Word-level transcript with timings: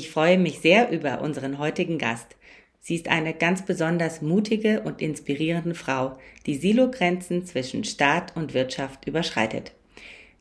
Ich 0.00 0.10
freue 0.10 0.38
mich 0.38 0.60
sehr 0.60 0.90
über 0.90 1.20
unseren 1.20 1.58
heutigen 1.58 1.98
Gast. 1.98 2.34
Sie 2.80 2.94
ist 2.94 3.08
eine 3.08 3.34
ganz 3.34 3.66
besonders 3.66 4.22
mutige 4.22 4.80
und 4.80 5.02
inspirierende 5.02 5.74
Frau, 5.74 6.16
die 6.46 6.56
Silogrenzen 6.56 7.44
zwischen 7.44 7.84
Staat 7.84 8.34
und 8.34 8.54
Wirtschaft 8.54 9.06
überschreitet. 9.06 9.72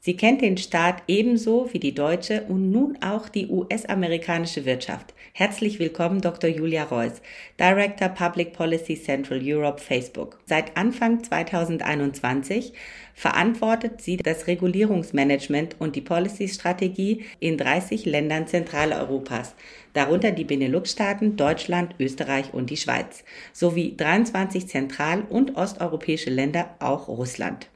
Sie 0.09 0.17
kennt 0.17 0.41
den 0.41 0.57
Staat 0.57 1.03
ebenso 1.07 1.71
wie 1.71 1.77
die 1.77 1.93
deutsche 1.93 2.45
und 2.47 2.71
nun 2.71 2.97
auch 2.99 3.29
die 3.29 3.47
US-amerikanische 3.47 4.65
Wirtschaft. 4.65 5.13
Herzlich 5.33 5.77
willkommen, 5.77 6.19
Dr. 6.19 6.49
Julia 6.49 6.85
Reuss, 6.85 7.21
Director 7.59 8.09
Public 8.09 8.53
Policy 8.53 8.99
Central 8.99 9.39
Europe 9.43 9.79
Facebook. 9.79 10.39
Seit 10.47 10.75
Anfang 10.75 11.23
2021 11.23 12.73
verantwortet 13.13 14.01
sie 14.01 14.17
das 14.17 14.47
Regulierungsmanagement 14.47 15.75
und 15.77 15.95
die 15.95 16.01
Policy-Strategie 16.01 17.25
in 17.39 17.59
30 17.59 18.07
Ländern 18.07 18.47
Zentraleuropas, 18.47 19.53
darunter 19.93 20.31
die 20.31 20.43
Benelux-Staaten, 20.43 21.35
Deutschland, 21.35 21.93
Österreich 21.99 22.51
und 22.51 22.71
die 22.71 22.77
Schweiz, 22.77 23.23
sowie 23.53 23.95
23 23.95 24.67
zentral- 24.67 25.27
und 25.29 25.55
osteuropäische 25.55 26.31
Länder, 26.31 26.75
auch 26.79 27.07
Russland. 27.07 27.69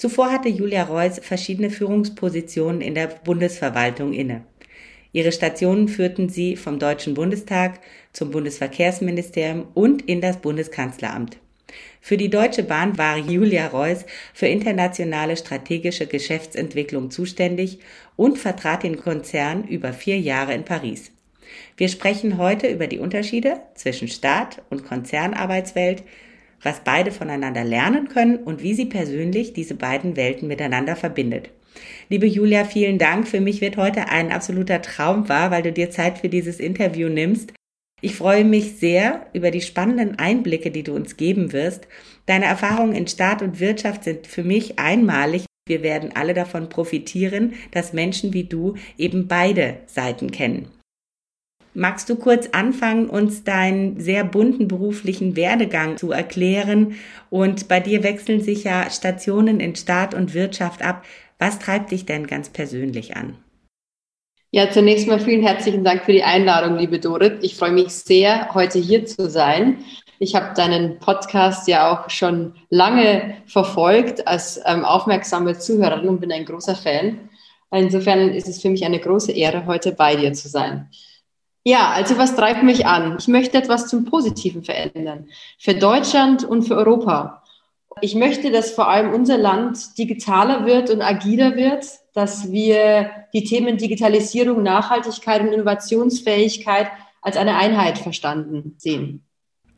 Zuvor 0.00 0.32
hatte 0.32 0.48
Julia 0.48 0.84
Reuss 0.84 1.20
verschiedene 1.22 1.68
Führungspositionen 1.68 2.80
in 2.80 2.94
der 2.94 3.08
Bundesverwaltung 3.08 4.14
inne. 4.14 4.46
Ihre 5.12 5.30
Stationen 5.30 5.88
führten 5.88 6.30
sie 6.30 6.56
vom 6.56 6.78
Deutschen 6.78 7.12
Bundestag 7.12 7.80
zum 8.14 8.30
Bundesverkehrsministerium 8.30 9.66
und 9.74 10.00
in 10.08 10.22
das 10.22 10.38
Bundeskanzleramt. 10.38 11.36
Für 12.00 12.16
die 12.16 12.30
Deutsche 12.30 12.62
Bahn 12.62 12.96
war 12.96 13.18
Julia 13.18 13.66
Reuss 13.66 14.06
für 14.32 14.46
internationale 14.46 15.36
strategische 15.36 16.06
Geschäftsentwicklung 16.06 17.10
zuständig 17.10 17.80
und 18.16 18.38
vertrat 18.38 18.84
den 18.84 18.96
Konzern 18.96 19.64
über 19.64 19.92
vier 19.92 20.18
Jahre 20.18 20.54
in 20.54 20.64
Paris. 20.64 21.12
Wir 21.76 21.90
sprechen 21.90 22.38
heute 22.38 22.68
über 22.68 22.86
die 22.86 23.00
Unterschiede 23.00 23.60
zwischen 23.74 24.08
Staat 24.08 24.62
und 24.70 24.82
Konzernarbeitswelt, 24.82 26.04
was 26.62 26.80
beide 26.84 27.10
voneinander 27.12 27.64
lernen 27.64 28.08
können 28.08 28.36
und 28.36 28.62
wie 28.62 28.74
sie 28.74 28.86
persönlich 28.86 29.52
diese 29.52 29.74
beiden 29.74 30.16
Welten 30.16 30.48
miteinander 30.48 30.96
verbindet. 30.96 31.50
Liebe 32.08 32.26
Julia, 32.26 32.64
vielen 32.64 32.98
Dank. 32.98 33.28
Für 33.28 33.40
mich 33.40 33.60
wird 33.60 33.76
heute 33.76 34.08
ein 34.08 34.32
absoluter 34.32 34.82
Traum 34.82 35.28
wahr, 35.28 35.50
weil 35.50 35.62
du 35.62 35.72
dir 35.72 35.90
Zeit 35.90 36.18
für 36.18 36.28
dieses 36.28 36.60
Interview 36.60 37.08
nimmst. 37.08 37.52
Ich 38.02 38.14
freue 38.14 38.44
mich 38.44 38.76
sehr 38.78 39.26
über 39.32 39.50
die 39.50 39.60
spannenden 39.60 40.18
Einblicke, 40.18 40.70
die 40.70 40.82
du 40.82 40.94
uns 40.94 41.16
geben 41.16 41.52
wirst. 41.52 41.86
Deine 42.26 42.46
Erfahrungen 42.46 42.94
in 42.94 43.06
Staat 43.06 43.42
und 43.42 43.60
Wirtschaft 43.60 44.04
sind 44.04 44.26
für 44.26 44.42
mich 44.42 44.78
einmalig. 44.78 45.44
Wir 45.66 45.82
werden 45.82 46.10
alle 46.14 46.34
davon 46.34 46.68
profitieren, 46.68 47.54
dass 47.70 47.92
Menschen 47.92 48.32
wie 48.32 48.44
du 48.44 48.74
eben 48.96 49.28
beide 49.28 49.76
Seiten 49.86 50.30
kennen. 50.30 50.68
Magst 51.72 52.08
du 52.10 52.16
kurz 52.16 52.48
anfangen, 52.50 53.08
uns 53.08 53.44
deinen 53.44 54.00
sehr 54.00 54.24
bunten 54.24 54.66
beruflichen 54.66 55.36
Werdegang 55.36 55.96
zu 55.96 56.10
erklären? 56.10 56.94
Und 57.30 57.68
bei 57.68 57.78
dir 57.78 58.02
wechseln 58.02 58.40
sich 58.40 58.64
ja 58.64 58.90
Stationen 58.90 59.60
in 59.60 59.76
Staat 59.76 60.12
und 60.12 60.34
Wirtschaft 60.34 60.82
ab. 60.82 61.04
Was 61.38 61.60
treibt 61.60 61.92
dich 61.92 62.06
denn 62.06 62.26
ganz 62.26 62.48
persönlich 62.48 63.16
an? 63.16 63.36
Ja, 64.50 64.68
zunächst 64.68 65.06
mal 65.06 65.20
vielen 65.20 65.46
herzlichen 65.46 65.84
Dank 65.84 66.04
für 66.04 66.12
die 66.12 66.24
Einladung, 66.24 66.76
liebe 66.76 66.98
Dorit. 66.98 67.38
Ich 67.42 67.54
freue 67.54 67.70
mich 67.70 67.90
sehr, 67.90 68.52
heute 68.52 68.80
hier 68.80 69.06
zu 69.06 69.30
sein. 69.30 69.84
Ich 70.18 70.34
habe 70.34 70.54
deinen 70.54 70.98
Podcast 70.98 71.68
ja 71.68 71.92
auch 71.92 72.10
schon 72.10 72.54
lange 72.68 73.36
verfolgt 73.46 74.26
als 74.26 74.60
ähm, 74.66 74.84
aufmerksame 74.84 75.56
Zuhörerin 75.56 76.08
und 76.08 76.20
bin 76.20 76.32
ein 76.32 76.44
großer 76.44 76.74
Fan. 76.74 77.28
Insofern 77.70 78.30
ist 78.30 78.48
es 78.48 78.60
für 78.60 78.70
mich 78.70 78.84
eine 78.84 78.98
große 78.98 79.30
Ehre, 79.30 79.66
heute 79.66 79.92
bei 79.92 80.16
dir 80.16 80.32
zu 80.32 80.48
sein. 80.48 80.90
Ja, 81.64 81.90
also 81.90 82.16
was 82.16 82.36
treibt 82.36 82.62
mich 82.62 82.86
an? 82.86 83.16
Ich 83.18 83.28
möchte 83.28 83.58
etwas 83.58 83.88
zum 83.88 84.04
Positiven 84.04 84.64
verändern. 84.64 85.28
Für 85.58 85.74
Deutschland 85.74 86.44
und 86.44 86.62
für 86.62 86.76
Europa. 86.76 87.42
Ich 88.00 88.14
möchte, 88.14 88.50
dass 88.50 88.70
vor 88.70 88.88
allem 88.88 89.12
unser 89.12 89.36
Land 89.36 89.98
digitaler 89.98 90.64
wird 90.64 90.88
und 90.90 91.02
agiler 91.02 91.56
wird, 91.56 91.84
dass 92.14 92.50
wir 92.50 93.10
die 93.34 93.44
Themen 93.44 93.76
Digitalisierung, 93.76 94.62
Nachhaltigkeit 94.62 95.42
und 95.42 95.52
Innovationsfähigkeit 95.52 96.88
als 97.20 97.36
eine 97.36 97.56
Einheit 97.56 97.98
verstanden 97.98 98.74
sehen. 98.78 99.24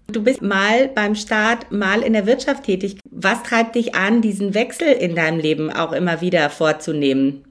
Du 0.06 0.22
bist 0.22 0.42
mal 0.42 0.88
beim 0.88 1.14
Staat, 1.14 1.72
mal 1.72 2.02
in 2.02 2.12
der 2.12 2.26
Wirtschaft 2.26 2.64
tätig. 2.64 2.98
Was 3.10 3.42
treibt 3.42 3.74
dich 3.74 3.94
an, 3.94 4.20
diesen 4.20 4.54
Wechsel 4.54 4.88
in 4.88 5.16
deinem 5.16 5.40
Leben 5.40 5.72
auch 5.72 5.92
immer 5.92 6.20
wieder 6.20 6.50
vorzunehmen? 6.50 7.44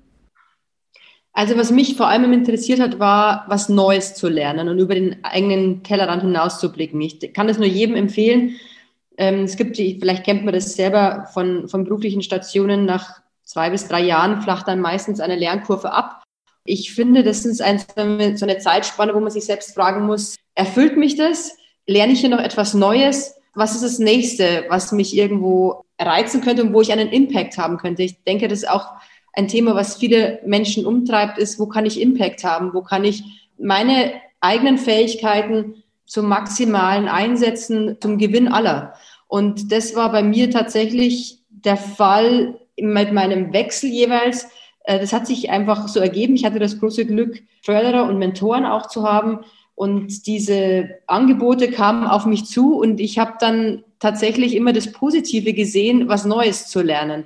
Also 1.41 1.57
was 1.57 1.71
mich 1.71 1.95
vor 1.97 2.07
allem 2.07 2.31
interessiert 2.33 2.79
hat, 2.79 2.99
war, 2.99 3.45
was 3.47 3.67
Neues 3.67 4.13
zu 4.13 4.29
lernen 4.29 4.69
und 4.69 4.77
über 4.77 4.93
den 4.93 5.25
eigenen 5.25 5.81
Tellerrand 5.81 6.21
hinauszublicken. 6.21 7.01
Ich 7.01 7.33
kann 7.33 7.47
das 7.47 7.57
nur 7.57 7.65
jedem 7.65 7.95
empfehlen. 7.95 8.57
Ähm, 9.17 9.45
es 9.45 9.57
gibt, 9.57 9.75
vielleicht 9.75 10.23
kennt 10.23 10.45
man 10.45 10.53
das 10.53 10.75
selber 10.75 11.27
von, 11.33 11.67
von 11.67 11.83
beruflichen 11.83 12.21
Stationen, 12.21 12.85
nach 12.85 13.21
zwei 13.43 13.71
bis 13.71 13.87
drei 13.87 14.01
Jahren 14.01 14.43
flacht 14.43 14.67
dann 14.67 14.81
meistens 14.81 15.19
eine 15.19 15.35
Lernkurve 15.35 15.91
ab. 15.91 16.21
Ich 16.63 16.93
finde, 16.93 17.23
das 17.23 17.43
ist 17.43 17.59
ein, 17.59 17.79
so 18.37 18.45
eine 18.45 18.59
Zeitspanne, 18.59 19.15
wo 19.15 19.19
man 19.19 19.31
sich 19.31 19.45
selbst 19.45 19.73
fragen 19.73 20.05
muss, 20.05 20.35
erfüllt 20.53 20.95
mich 20.95 21.15
das? 21.15 21.57
Lerne 21.87 22.13
ich 22.13 22.19
hier 22.19 22.29
noch 22.29 22.37
etwas 22.37 22.75
Neues? 22.75 23.33
Was 23.55 23.73
ist 23.73 23.83
das 23.83 23.97
nächste, 23.97 24.65
was 24.69 24.91
mich 24.91 25.17
irgendwo 25.17 25.85
reizen 25.99 26.41
könnte 26.41 26.61
und 26.61 26.71
wo 26.71 26.81
ich 26.81 26.91
einen 26.91 27.09
Impact 27.09 27.57
haben 27.57 27.77
könnte? 27.77 28.03
Ich 28.03 28.23
denke, 28.25 28.47
das 28.47 28.59
ist 28.59 28.69
auch 28.69 28.91
ein 29.33 29.47
Thema, 29.47 29.75
was 29.75 29.95
viele 29.95 30.39
Menschen 30.45 30.85
umtreibt, 30.85 31.37
ist, 31.37 31.59
wo 31.59 31.65
kann 31.65 31.85
ich 31.85 32.01
Impact 32.01 32.43
haben? 32.43 32.73
Wo 32.73 32.81
kann 32.81 33.03
ich 33.03 33.23
meine 33.57 34.13
eigenen 34.39 34.77
Fähigkeiten 34.77 35.83
zum 36.05 36.27
Maximalen 36.27 37.07
einsetzen, 37.07 37.97
zum 38.01 38.17
Gewinn 38.17 38.47
aller? 38.49 38.93
Und 39.27 39.71
das 39.71 39.95
war 39.95 40.11
bei 40.11 40.23
mir 40.23 40.51
tatsächlich 40.51 41.39
der 41.49 41.77
Fall 41.77 42.59
mit 42.77 43.13
meinem 43.13 43.53
Wechsel 43.53 43.89
jeweils. 43.89 44.49
Äh, 44.83 44.99
das 44.99 45.13
hat 45.13 45.27
sich 45.27 45.49
einfach 45.49 45.87
so 45.87 45.99
ergeben. 45.99 46.35
Ich 46.35 46.43
hatte 46.43 46.59
das 46.59 46.79
große 46.79 47.05
Glück, 47.05 47.41
Förderer 47.61 48.09
und 48.09 48.17
Mentoren 48.17 48.65
auch 48.65 48.87
zu 48.87 49.03
haben. 49.03 49.39
Und 49.75 50.27
diese 50.27 50.89
Angebote 51.07 51.71
kamen 51.71 52.05
auf 52.05 52.25
mich 52.25 52.45
zu 52.45 52.77
und 52.77 52.99
ich 52.99 53.17
habe 53.17 53.33
dann 53.39 53.83
tatsächlich 54.01 54.55
immer 54.55 54.73
das 54.73 54.91
Positive 54.91 55.53
gesehen, 55.53 56.09
was 56.09 56.25
Neues 56.25 56.67
zu 56.67 56.81
lernen. 56.81 57.25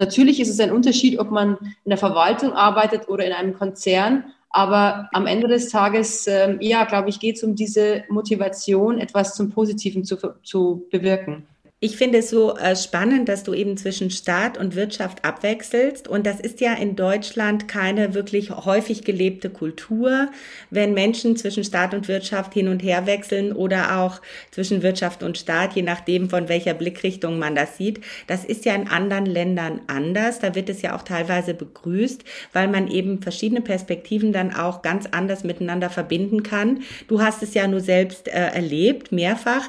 Natürlich 0.00 0.40
ist 0.40 0.48
es 0.48 0.58
ein 0.58 0.72
Unterschied, 0.72 1.18
ob 1.20 1.30
man 1.30 1.58
in 1.84 1.90
der 1.90 1.98
Verwaltung 1.98 2.52
arbeitet 2.54 3.08
oder 3.08 3.24
in 3.24 3.32
einem 3.32 3.54
Konzern. 3.54 4.24
Aber 4.48 5.08
am 5.12 5.26
Ende 5.26 5.48
des 5.48 5.68
Tages, 5.68 6.26
ähm, 6.26 6.58
ja, 6.60 6.84
glaube 6.84 7.10
ich, 7.10 7.20
geht 7.20 7.36
es 7.36 7.44
um 7.44 7.54
diese 7.54 8.04
Motivation, 8.08 8.98
etwas 8.98 9.34
zum 9.34 9.50
Positiven 9.50 10.04
zu, 10.04 10.16
zu 10.42 10.86
bewirken. 10.90 11.46
Ich 11.84 11.98
finde 11.98 12.20
es 12.20 12.30
so 12.30 12.56
äh, 12.56 12.76
spannend, 12.76 13.28
dass 13.28 13.42
du 13.42 13.52
eben 13.52 13.76
zwischen 13.76 14.10
Staat 14.10 14.56
und 14.56 14.74
Wirtschaft 14.74 15.22
abwechselst. 15.22 16.08
Und 16.08 16.24
das 16.24 16.40
ist 16.40 16.62
ja 16.62 16.72
in 16.72 16.96
Deutschland 16.96 17.68
keine 17.68 18.14
wirklich 18.14 18.48
häufig 18.48 19.04
gelebte 19.04 19.50
Kultur, 19.50 20.30
wenn 20.70 20.94
Menschen 20.94 21.36
zwischen 21.36 21.62
Staat 21.62 21.92
und 21.92 22.08
Wirtschaft 22.08 22.54
hin 22.54 22.68
und 22.68 22.82
her 22.82 23.04
wechseln 23.04 23.52
oder 23.52 23.98
auch 23.98 24.22
zwischen 24.50 24.82
Wirtschaft 24.82 25.22
und 25.22 25.36
Staat, 25.36 25.74
je 25.74 25.82
nachdem, 25.82 26.30
von 26.30 26.48
welcher 26.48 26.72
Blickrichtung 26.72 27.38
man 27.38 27.54
das 27.54 27.76
sieht. 27.76 28.00
Das 28.28 28.46
ist 28.46 28.64
ja 28.64 28.74
in 28.74 28.88
anderen 28.88 29.26
Ländern 29.26 29.82
anders. 29.86 30.38
Da 30.38 30.54
wird 30.54 30.70
es 30.70 30.80
ja 30.80 30.96
auch 30.96 31.02
teilweise 31.02 31.52
begrüßt, 31.52 32.24
weil 32.54 32.68
man 32.68 32.88
eben 32.88 33.20
verschiedene 33.20 33.60
Perspektiven 33.60 34.32
dann 34.32 34.54
auch 34.54 34.80
ganz 34.80 35.04
anders 35.10 35.44
miteinander 35.44 35.90
verbinden 35.90 36.42
kann. 36.42 36.80
Du 37.08 37.20
hast 37.20 37.42
es 37.42 37.52
ja 37.52 37.68
nur 37.68 37.80
selbst 37.80 38.28
äh, 38.28 38.30
erlebt, 38.54 39.12
mehrfach. 39.12 39.68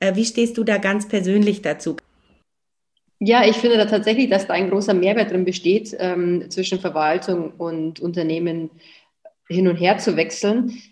Äh, 0.00 0.14
wie 0.14 0.24
stehst 0.24 0.58
du 0.58 0.64
da 0.64 0.78
ganz 0.78 1.08
persönlich 1.08 1.62
dazu? 1.62 1.96
Ja, 3.18 3.46
ich 3.46 3.56
finde 3.56 3.78
da 3.78 3.86
tatsächlich, 3.86 4.28
dass 4.28 4.46
da 4.46 4.54
ein 4.54 4.68
großer 4.68 4.92
Mehrwert 4.92 5.30
drin 5.30 5.44
besteht, 5.44 5.96
ähm, 5.98 6.50
zwischen 6.50 6.78
Verwaltung 6.78 7.52
und 7.56 7.98
Unternehmen 8.00 8.70
hin 9.48 9.68
und 9.68 9.76
her 9.76 9.96
zu 9.98 10.16
wechseln. 10.16 10.82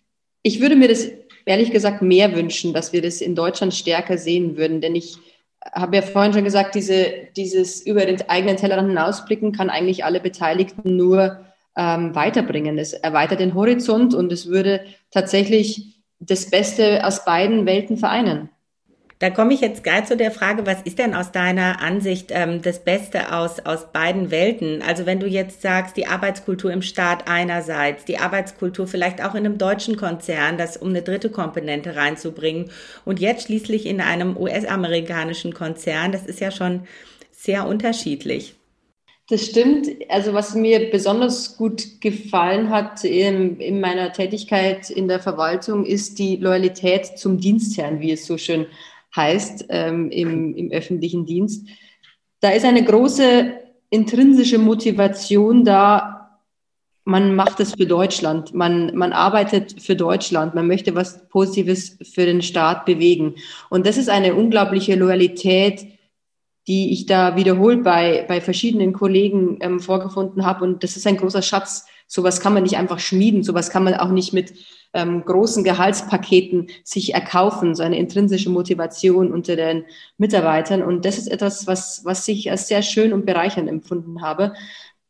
Ich 0.43 0.61
würde 0.61 0.77
mir 0.77 0.89
das 0.89 1.11
ehrlich 1.45 1.71
gesagt 1.71 2.01
mehr 2.01 2.35
wünschen, 2.35 2.73
dass 2.73 2.93
wir 2.93 3.03
das 3.03 3.21
in 3.21 3.35
Deutschland 3.35 3.75
stärker 3.75 4.17
sehen 4.17 4.57
würden, 4.57 4.81
denn 4.81 4.95
ich 4.95 5.17
habe 5.73 5.97
ja 5.97 6.03
vorhin 6.03 6.33
schon 6.33 6.45
gesagt, 6.45 6.75
diese, 6.75 7.13
dieses 7.37 7.85
über 7.87 8.05
den 8.05 8.29
eigenen 8.29 8.57
Tellerrand 8.57 8.89
hinausblicken 8.89 9.53
kann 9.53 9.71
eigentlich 9.71 10.05
alle 10.05 10.21
Beteiligten 10.21 10.97
nur 10.97 11.45
ähm, 11.77 12.15
weiterbringen. 12.15 12.79
Es 12.79 12.93
erweitert 12.93 13.41
den 13.41 13.55
Horizont 13.55 14.15
und 14.15 14.31
es 14.33 14.47
würde 14.47 14.85
tatsächlich 15.11 16.01
das 16.21 16.51
Beste 16.51 17.05
aus 17.07 17.25
beiden 17.25 17.67
Welten 17.67 17.97
vereinen. 17.97 18.51
Da 19.21 19.31
komme 19.31 19.55
ich 19.55 19.61
jetzt 19.61 19.85
gleich 19.85 20.07
zu 20.07 20.17
der 20.17 20.33
Frage, 20.33 20.67
was 20.67 20.83
ist 20.83 20.99
denn 20.99 21.15
aus 21.15 21.31
deiner 21.31 21.81
Ansicht 21.81 22.31
ähm, 22.31 22.63
das 22.63 22.83
Beste 22.83 23.33
aus, 23.33 23.61
aus 23.61 23.93
beiden 23.93 24.33
Welten? 24.33 24.83
Also 24.83 25.07
wenn 25.07 25.21
du 25.21 25.27
jetzt 25.27 25.63
sagst, 25.63 25.97
die 25.97 26.07
Arbeitskultur 26.07 26.73
im 26.73 26.83
Staat 26.83 27.29
einerseits, 27.29 28.05
die 28.05 28.19
Arbeitskultur 28.19 28.89
vielleicht 28.89 29.23
auch 29.23 29.35
in 29.35 29.47
einem 29.47 29.57
deutschen 29.57 29.97
Konzern, 29.97 30.59
das 30.59 30.77
um 30.77 30.89
eine 30.89 31.03
dritte 31.03 31.31
Komponente 31.31 31.95
reinzubringen 31.95 32.71
und 33.05 33.21
jetzt 33.21 33.47
schließlich 33.47 33.87
in 33.87 34.01
einem 34.01 34.37
US-amerikanischen 34.37 35.55
Konzern, 35.55 36.11
das 36.11 36.27
ist 36.27 36.41
ja 36.41 36.51
schon 36.51 36.83
sehr 37.31 37.69
unterschiedlich. 37.69 38.57
Das 39.31 39.47
stimmt. 39.47 39.89
Also 40.11 40.35
was 40.35 40.55
mir 40.55 40.91
besonders 40.91 41.57
gut 41.57 42.01
gefallen 42.03 42.69
hat 42.69 43.05
in, 43.05 43.59
in, 43.59 43.81
meiner 43.81 44.13
Tätigkeit 44.13 44.91
in 44.91 45.09
der 45.09 45.21
Verwaltung, 45.21 45.87
ist 45.87 46.19
die 46.19 46.37
Loyalität 46.37 47.07
zum 47.19 47.39
Dienstherrn, 47.39 48.01
wie 48.01 48.13
es 48.13 48.27
so 48.27 48.37
schön 48.37 48.67
heißt 49.17 49.67
ähm, 49.69 50.11
im, 50.11 50.55
im 50.55 50.71
öffentlichen 50.71 51.27
Dienst. 51.27 51.69
Da 52.41 52.51
ist 52.51 52.65
eine 52.65 52.85
große 52.85 53.53
intrinsische 53.91 54.59
Motivation 54.59 55.65
da, 55.65 56.15
man 57.05 57.37
macht 57.37 57.61
es 57.61 57.75
für 57.75 57.87
Deutschland, 57.87 58.55
man, 58.55 58.97
man 58.97 59.13
arbeitet 59.13 59.83
für 59.83 59.95
Deutschland, 59.95 60.55
man 60.55 60.67
möchte 60.67 60.95
was 60.95 61.29
Positives 61.29 61.99
für 62.03 62.25
den 62.25 62.41
Staat 62.41 62.87
bewegen. 62.87 63.35
Und 63.69 63.87
das 63.87 63.99
ist 63.99 64.09
eine 64.09 64.35
unglaubliche 64.35 64.95
Loyalität, 64.97 65.87
die 66.67 66.93
ich 66.93 67.05
da 67.05 67.37
wiederholt 67.37 67.85
bei, 67.85 68.25
bei 68.27 68.41
verschiedenen 68.41 68.95
Kollegen 68.95 69.59
ähm, 69.61 69.81
vorgefunden 69.81 70.47
habe. 70.47 70.65
Und 70.65 70.83
das 70.83 70.97
ist 70.97 71.07
ein 71.07 71.19
großer 71.19 71.43
Schatz. 71.43 71.87
Sowas 72.07 72.41
kann 72.41 72.55
man 72.55 72.63
nicht 72.63 72.79
einfach 72.79 72.99
schmieden, 72.99 73.43
sowas 73.43 73.71
kann 73.71 73.85
man 73.85 73.95
auch 73.95 74.11
nicht 74.11 74.33
mit 74.33 74.55
ähm, 74.95 75.25
großen 75.25 75.65
Gehaltspaketen 75.65 76.69
sich 76.85 77.15
erkaufen, 77.15 77.75
so 77.75 77.83
eine 77.83 77.99
intrinsische 77.99 78.49
Motivation 78.49 79.33
unter 79.33 79.57
den 79.57 79.85
Mitarbeitern. 80.17 80.83
Und 80.83 81.05
das 81.05 81.19
ist 81.19 81.27
etwas, 81.27 81.67
was, 81.67 82.05
was 82.05 82.27
ich 82.29 82.51
als 82.51 82.69
sehr 82.69 82.83
schön 82.83 83.13
und 83.13 83.27
bereichernd 83.27 83.69
empfunden 83.69 84.23
habe. 84.23 84.55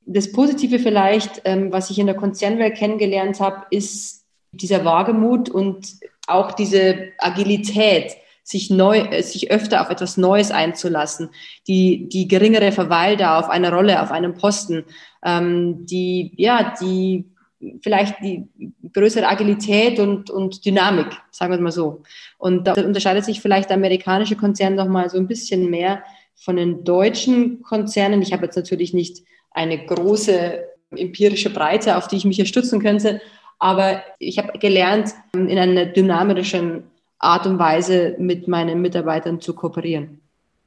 Das 0.06 0.32
Positive 0.32 0.78
vielleicht, 0.78 1.42
ähm, 1.44 1.70
was 1.70 1.90
ich 1.90 1.98
in 1.98 2.06
der 2.06 2.16
Konzernwelt 2.16 2.76
kennengelernt 2.76 3.40
habe, 3.40 3.66
ist 3.70 4.24
dieser 4.52 4.84
Wagemut 4.84 5.48
und 5.48 5.86
auch 6.26 6.52
diese 6.52 7.10
Agilität, 7.18 8.16
sich 8.42 8.68
neu, 8.70 8.98
äh, 8.98 9.22
sich 9.22 9.50
öfter 9.50 9.80
auf 9.80 9.90
etwas 9.90 10.16
Neues 10.16 10.50
einzulassen, 10.50 11.30
die, 11.66 12.08
die 12.08 12.28
geringere 12.28 12.72
Verweildauer 12.72 13.38
auf 13.38 13.48
einer 13.48 13.72
Rolle, 13.72 14.02
auf 14.02 14.10
einem 14.10 14.34
Posten, 14.34 14.84
ähm, 15.24 15.86
die, 15.86 16.32
ja, 16.36 16.74
die 16.80 17.33
vielleicht 17.82 18.22
die 18.22 18.46
größere 18.92 19.26
Agilität 19.26 19.98
und, 19.98 20.30
und 20.30 20.64
Dynamik, 20.64 21.06
sagen 21.30 21.52
wir 21.52 21.56
es 21.56 21.62
mal 21.62 21.72
so. 21.72 22.02
Und 22.38 22.66
da 22.66 22.74
unterscheidet 22.74 23.24
sich 23.24 23.40
vielleicht 23.40 23.70
der 23.70 23.76
amerikanische 23.76 24.36
Konzern 24.36 24.74
noch 24.74 24.88
mal 24.88 25.08
so 25.10 25.18
ein 25.18 25.26
bisschen 25.26 25.70
mehr 25.70 26.02
von 26.34 26.56
den 26.56 26.84
deutschen 26.84 27.62
Konzernen. 27.62 28.22
Ich 28.22 28.32
habe 28.32 28.44
jetzt 28.44 28.56
natürlich 28.56 28.92
nicht 28.92 29.22
eine 29.50 29.84
große 29.84 30.64
empirische 30.90 31.50
Breite, 31.50 31.96
auf 31.96 32.08
die 32.08 32.16
ich 32.16 32.24
mich 32.24 32.36
hier 32.36 32.46
stützen 32.46 32.80
könnte, 32.80 33.20
aber 33.58 34.02
ich 34.18 34.38
habe 34.38 34.58
gelernt, 34.58 35.14
in 35.32 35.58
einer 35.58 35.86
dynamischen 35.86 36.84
Art 37.18 37.46
und 37.46 37.58
Weise 37.58 38.16
mit 38.18 38.48
meinen 38.48 38.82
Mitarbeitern 38.82 39.40
zu 39.40 39.54
kooperieren. 39.54 40.20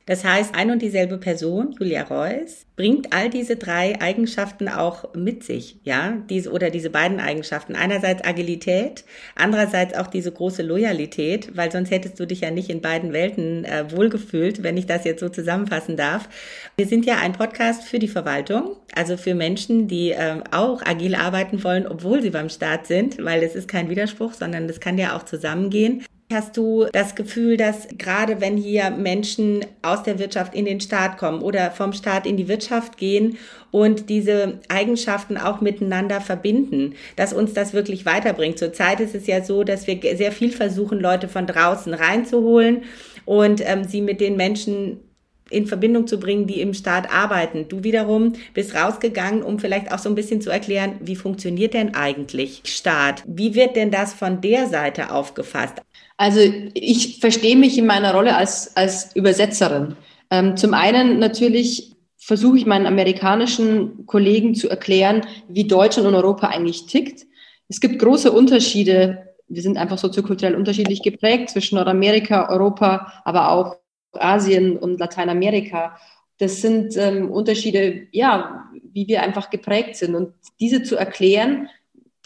Das 0.08 0.24
heißt, 0.24 0.56
ein 0.56 0.72
und 0.72 0.82
dieselbe 0.82 1.18
Person, 1.18 1.76
Julia 1.78 2.04
Reuss, 2.04 2.66
bringt 2.78 3.12
all 3.14 3.30
diese 3.30 3.58
drei 3.58 4.00
Eigenschaften 4.02 4.70
auch 4.70 5.14
mit 5.14 5.44
sich, 5.44 5.80
ja, 5.84 6.14
diese 6.30 6.50
oder 6.52 6.70
diese 6.70 6.90
beiden 6.90 7.20
Eigenschaften. 7.20 7.76
Einerseits 7.76 8.24
Agilität, 8.24 9.04
andererseits 9.36 9.94
auch 9.96 10.08
diese 10.08 10.32
große 10.32 10.64
Loyalität, 10.64 11.58
weil 11.58 11.74
sonst 11.74 11.92
hättest 11.92 12.18
du 12.22 12.26
dich 12.26 12.40
ja 12.42 12.52
nicht 12.52 12.70
in 12.70 12.80
beiden 12.80 13.12
Welten 13.12 13.66
äh, 13.66 13.92
wohlgefühlt, 13.92 14.64
wenn 14.64 14.78
ich 14.78 14.86
das 14.86 15.04
jetzt 15.04 15.20
so 15.20 15.28
zusammenfassen 15.28 15.98
darf. 15.98 16.30
Wir 16.78 16.88
sind 16.88 17.06
ja 17.06 17.18
ein 17.18 17.34
Podcast 17.34 17.84
für 17.84 18.00
die 18.00 18.08
Verwaltung, 18.08 18.78
also 18.96 19.18
für 19.18 19.36
Menschen, 19.36 19.90
die 19.90 20.12
äh, 20.12 20.40
auch 20.52 20.86
agil 20.86 21.16
arbeiten 21.16 21.66
wollen, 21.66 21.86
obwohl 21.86 22.22
sie 22.22 22.30
beim 22.30 22.48
Staat 22.48 22.88
sind, 22.88 23.22
weil 23.26 23.44
es 23.44 23.56
ist 23.56 23.68
kein 23.68 23.90
Widerspruch, 23.90 24.32
sondern 24.32 24.70
das 24.70 24.80
kann 24.80 24.98
ja 24.98 25.18
auch 25.18 25.24
zusammengehen. 25.24 26.06
Hast 26.30 26.58
du 26.58 26.88
das 26.92 27.16
Gefühl, 27.16 27.56
dass 27.56 27.88
gerade 27.98 28.42
wenn 28.42 28.58
hier 28.58 28.90
Menschen 28.90 29.66
aus 29.82 30.04
der 30.04 30.20
Wirtschaft 30.20 30.54
in 30.54 30.66
den 30.66 30.82
Staat 30.82 31.18
kommen 31.18 31.42
oder 31.42 31.72
vom 31.72 31.94
Staat 31.94 32.26
in 32.26 32.36
die 32.36 32.50
Wirtschaft 32.50 32.98
gehen 32.98 33.38
und 33.72 34.10
diese 34.10 34.60
Eigenschaften 34.68 35.38
auch 35.38 35.62
miteinander 35.62 36.20
verbinden, 36.20 36.96
dass 37.16 37.32
uns 37.32 37.54
das 37.54 37.72
wirklich 37.74 38.06
weiterbringt? 38.06 38.60
Zurzeit 38.60 39.00
ist 39.00 39.16
es 39.16 39.26
ja 39.26 39.42
so, 39.42 39.64
dass 39.64 39.88
wir 39.88 40.02
sehr 40.18 40.34
viel 40.34 40.52
versuchen, 40.52 41.00
Leute 41.00 41.30
von 41.30 41.48
draußen 41.48 41.94
reinzuholen 41.94 42.84
und 43.24 43.62
ähm, 43.66 43.86
sie 43.86 44.02
mit 44.02 44.20
den 44.20 44.36
Menschen 44.36 45.00
in 45.50 45.68
Verbindung 45.68 46.08
zu 46.08 46.20
bringen, 46.20 46.48
die 46.48 46.62
im 46.62 46.74
Staat 46.74 47.12
arbeiten. 47.12 47.68
Du 47.68 47.84
wiederum 47.84 48.34
bist 48.54 48.76
rausgegangen, 48.76 49.44
um 49.44 49.60
vielleicht 49.60 49.92
auch 49.92 50.00
so 50.00 50.10
ein 50.10 50.16
bisschen 50.16 50.42
zu 50.42 50.50
erklären, 50.50 50.96
wie 51.02 51.16
funktioniert 51.16 51.74
denn 51.74 51.96
eigentlich 51.96 52.62
Staat? 52.66 53.24
Wie 53.26 53.56
wird 53.56 53.76
denn 53.76 53.92
das 53.92 54.14
von 54.14 54.42
der 54.42 54.68
Seite 54.68 55.12
aufgefasst? 55.12 55.82
Also 56.18 56.40
ich 56.74 57.20
verstehe 57.20 57.56
mich 57.56 57.78
in 57.78 57.86
meiner 57.86 58.14
Rolle 58.14 58.36
als, 58.36 58.76
als 58.76 59.16
Übersetzerin. 59.16 59.96
Ähm, 60.32 60.58
zum 60.58 60.74
einen 60.74 61.20
natürlich 61.20 61.96
versuche 62.18 62.58
ich 62.58 62.66
meinen 62.66 62.88
amerikanischen 62.88 64.06
Kollegen 64.06 64.54
zu 64.54 64.70
erklären, 64.70 65.26
wie 65.48 65.66
Deutschland 65.66 66.08
und 66.08 66.16
Europa 66.16 66.48
eigentlich 66.48 66.86
tickt. 66.88 67.26
Es 67.70 67.80
gibt 67.80 68.00
große 68.00 68.32
Unterschiede. 68.32 69.34
Wir 69.48 69.62
sind 69.62 69.78
einfach 69.78 69.98
soziokulturell 69.98 70.56
unterschiedlich 70.56 71.02
geprägt 71.04 71.52
zwischen 71.52 71.76
Nordamerika, 71.76 72.50
Europa, 72.50 73.14
aber 73.24 73.52
auch 73.52 73.78
Asien 74.14 74.78
und 74.78 75.00
Lateinamerika. 75.00 75.98
Das 76.38 76.62
sind 76.62 76.96
ähm, 76.98 77.32
Unterschiede, 77.32 78.08
ja, 78.12 78.70
wie 78.94 79.08
wir 79.08 79.24
einfach 79.24 79.50
geprägt 79.50 79.96
sind. 79.96 80.16
Und 80.16 80.34
diese 80.60 80.84
zu 80.84 80.96
erklären, 80.96 81.70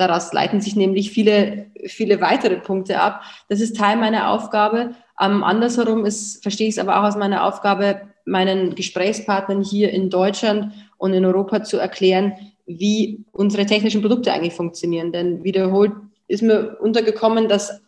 Daraus 0.01 0.33
leiten 0.33 0.61
sich 0.61 0.75
nämlich 0.75 1.11
viele, 1.11 1.67
viele 1.85 2.21
weitere 2.21 2.57
Punkte 2.57 2.99
ab. 2.99 3.21
Das 3.49 3.61
ist 3.61 3.77
Teil 3.77 3.97
meiner 3.97 4.31
Aufgabe. 4.31 4.95
Ähm, 5.21 5.43
andersherum 5.43 6.05
ist, 6.05 6.41
verstehe 6.41 6.67
ich 6.67 6.73
es 6.73 6.79
aber 6.79 6.97
auch 6.97 7.03
als 7.03 7.17
meine 7.17 7.43
Aufgabe, 7.43 8.01
meinen 8.25 8.73
Gesprächspartnern 8.73 9.61
hier 9.61 9.91
in 9.91 10.09
Deutschland 10.09 10.73
und 10.97 11.13
in 11.13 11.23
Europa 11.23 11.63
zu 11.63 11.77
erklären, 11.77 12.33
wie 12.65 13.25
unsere 13.31 13.67
technischen 13.67 14.01
Produkte 14.01 14.33
eigentlich 14.33 14.53
funktionieren. 14.53 15.11
Denn 15.11 15.43
wiederholt 15.43 15.91
ist 16.27 16.41
mir 16.41 16.77
untergekommen, 16.79 17.47
dass 17.47 17.79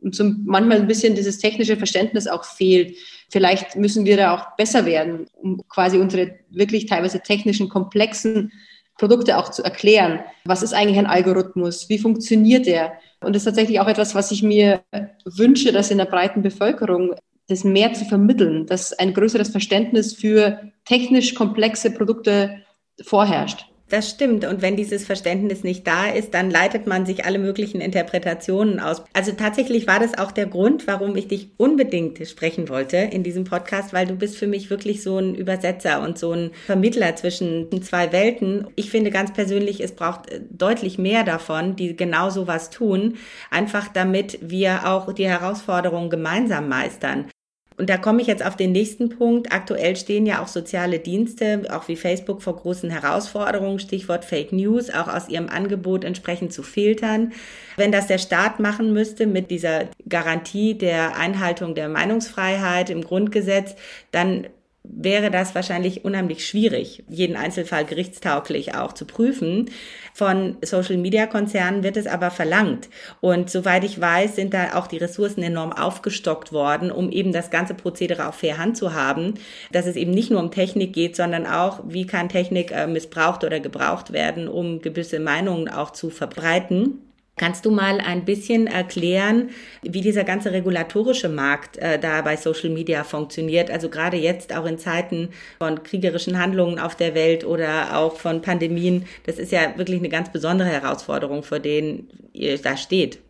manchmal 0.00 0.78
ein 0.78 0.86
bisschen 0.86 1.16
dieses 1.16 1.36
technische 1.36 1.76
Verständnis 1.76 2.28
auch 2.28 2.44
fehlt. 2.44 2.96
Vielleicht 3.30 3.76
müssen 3.76 4.04
wir 4.04 4.16
da 4.16 4.34
auch 4.34 4.56
besser 4.56 4.86
werden, 4.86 5.26
um 5.34 5.62
quasi 5.68 5.98
unsere 5.98 6.38
wirklich 6.50 6.86
teilweise 6.86 7.20
technischen, 7.20 7.68
komplexen 7.68 8.52
Produkte 8.96 9.36
auch 9.38 9.50
zu 9.50 9.62
erklären. 9.62 10.20
Was 10.44 10.62
ist 10.62 10.72
eigentlich 10.72 10.98
ein 10.98 11.06
Algorithmus? 11.06 11.88
Wie 11.88 11.98
funktioniert 11.98 12.66
der? 12.66 12.94
Und 13.20 13.34
das 13.34 13.40
ist 13.40 13.44
tatsächlich 13.44 13.80
auch 13.80 13.88
etwas, 13.88 14.14
was 14.14 14.30
ich 14.30 14.42
mir 14.42 14.82
wünsche, 15.24 15.72
dass 15.72 15.90
in 15.90 15.98
der 15.98 16.06
breiten 16.06 16.42
Bevölkerung 16.42 17.14
das 17.48 17.64
mehr 17.64 17.94
zu 17.94 18.04
vermitteln, 18.04 18.66
dass 18.66 18.92
ein 18.92 19.14
größeres 19.14 19.48
Verständnis 19.48 20.14
für 20.14 20.72
technisch 20.84 21.34
komplexe 21.34 21.90
Produkte 21.90 22.62
vorherrscht. 23.02 23.67
Das 23.88 24.10
stimmt. 24.10 24.44
Und 24.44 24.60
wenn 24.60 24.76
dieses 24.76 25.06
Verständnis 25.06 25.64
nicht 25.64 25.86
da 25.86 26.08
ist, 26.08 26.34
dann 26.34 26.50
leitet 26.50 26.86
man 26.86 27.06
sich 27.06 27.24
alle 27.24 27.38
möglichen 27.38 27.80
Interpretationen 27.80 28.80
aus. 28.80 29.02
Also 29.14 29.32
tatsächlich 29.32 29.86
war 29.86 29.98
das 29.98 30.18
auch 30.18 30.30
der 30.30 30.46
Grund, 30.46 30.86
warum 30.86 31.16
ich 31.16 31.28
dich 31.28 31.48
unbedingt 31.56 32.26
sprechen 32.28 32.68
wollte 32.68 32.98
in 32.98 33.22
diesem 33.22 33.44
Podcast, 33.44 33.94
weil 33.94 34.06
du 34.06 34.14
bist 34.14 34.36
für 34.36 34.46
mich 34.46 34.68
wirklich 34.68 35.02
so 35.02 35.16
ein 35.16 35.34
Übersetzer 35.34 36.02
und 36.02 36.18
so 36.18 36.32
ein 36.32 36.50
Vermittler 36.66 37.16
zwischen 37.16 37.82
zwei 37.82 38.12
Welten. 38.12 38.66
Ich 38.76 38.90
finde 38.90 39.10
ganz 39.10 39.32
persönlich, 39.32 39.80
es 39.80 39.92
braucht 39.92 40.30
äh, 40.30 40.40
deutlich 40.50 40.98
mehr 40.98 41.24
davon, 41.24 41.74
die 41.74 41.96
genau 41.96 42.28
so 42.28 42.46
was 42.46 42.68
tun, 42.68 43.16
einfach 43.50 43.88
damit 43.88 44.38
wir 44.42 44.86
auch 44.86 45.14
die 45.14 45.28
Herausforderungen 45.28 46.10
gemeinsam 46.10 46.68
meistern. 46.68 47.30
Und 47.78 47.88
da 47.88 47.96
komme 47.96 48.20
ich 48.20 48.26
jetzt 48.26 48.44
auf 48.44 48.56
den 48.56 48.72
nächsten 48.72 49.08
Punkt. 49.08 49.52
Aktuell 49.52 49.94
stehen 49.94 50.26
ja 50.26 50.42
auch 50.42 50.48
soziale 50.48 50.98
Dienste, 50.98 51.62
auch 51.70 51.86
wie 51.86 51.94
Facebook, 51.94 52.42
vor 52.42 52.56
großen 52.56 52.90
Herausforderungen. 52.90 53.78
Stichwort 53.78 54.24
Fake 54.24 54.52
News, 54.52 54.90
auch 54.90 55.06
aus 55.06 55.28
ihrem 55.28 55.48
Angebot 55.48 56.04
entsprechend 56.04 56.52
zu 56.52 56.64
filtern. 56.64 57.32
Wenn 57.76 57.92
das 57.92 58.08
der 58.08 58.18
Staat 58.18 58.58
machen 58.58 58.92
müsste 58.92 59.28
mit 59.28 59.52
dieser 59.52 59.84
Garantie 60.08 60.74
der 60.74 61.16
Einhaltung 61.16 61.76
der 61.76 61.88
Meinungsfreiheit 61.88 62.90
im 62.90 63.02
Grundgesetz, 63.02 63.76
dann 64.10 64.48
wäre 64.90 65.30
das 65.30 65.54
wahrscheinlich 65.54 66.04
unheimlich 66.04 66.46
schwierig, 66.46 67.04
jeden 67.08 67.36
Einzelfall 67.36 67.84
gerichtstauglich 67.84 68.74
auch 68.74 68.92
zu 68.92 69.04
prüfen. 69.04 69.70
Von 70.14 70.56
Social-Media-Konzernen 70.62 71.82
wird 71.82 71.96
es 71.96 72.06
aber 72.06 72.30
verlangt. 72.30 72.88
Und 73.20 73.50
soweit 73.50 73.84
ich 73.84 74.00
weiß, 74.00 74.34
sind 74.34 74.54
da 74.54 74.74
auch 74.74 74.86
die 74.86 74.96
Ressourcen 74.96 75.42
enorm 75.42 75.72
aufgestockt 75.72 76.52
worden, 76.52 76.90
um 76.90 77.10
eben 77.10 77.32
das 77.32 77.50
ganze 77.50 77.74
Prozedere 77.74 78.26
auf 78.26 78.36
fair 78.36 78.58
Hand 78.58 78.76
zu 78.76 78.94
haben, 78.94 79.34
dass 79.72 79.86
es 79.86 79.96
eben 79.96 80.10
nicht 80.10 80.30
nur 80.30 80.40
um 80.40 80.50
Technik 80.50 80.92
geht, 80.92 81.16
sondern 81.16 81.46
auch, 81.46 81.80
wie 81.86 82.06
kann 82.06 82.28
Technik 82.28 82.72
äh, 82.72 82.86
missbraucht 82.86 83.44
oder 83.44 83.60
gebraucht 83.60 84.12
werden, 84.12 84.48
um 84.48 84.80
gewisse 84.80 85.20
Meinungen 85.20 85.68
auch 85.68 85.90
zu 85.90 86.10
verbreiten. 86.10 87.07
Kannst 87.38 87.64
du 87.64 87.70
mal 87.70 88.00
ein 88.00 88.24
bisschen 88.24 88.66
erklären, 88.66 89.50
wie 89.82 90.00
dieser 90.00 90.24
ganze 90.24 90.52
regulatorische 90.52 91.28
Markt 91.28 91.78
äh, 91.78 91.98
da 91.98 92.20
bei 92.22 92.36
Social 92.36 92.70
Media 92.70 93.04
funktioniert? 93.04 93.70
Also 93.70 93.88
gerade 93.88 94.16
jetzt 94.16 94.54
auch 94.54 94.66
in 94.66 94.78
Zeiten 94.78 95.30
von 95.58 95.82
kriegerischen 95.82 96.38
Handlungen 96.38 96.78
auf 96.78 96.94
der 96.96 97.14
Welt 97.14 97.44
oder 97.44 97.96
auch 97.96 98.16
von 98.16 98.42
Pandemien. 98.42 99.06
Das 99.24 99.38
ist 99.38 99.52
ja 99.52 99.78
wirklich 99.78 99.98
eine 99.98 100.10
ganz 100.10 100.30
besondere 100.30 100.68
Herausforderung, 100.68 101.42
vor 101.42 101.60
denen 101.60 102.10
ihr 102.32 102.58
da 102.58 102.76
steht. 102.76 103.20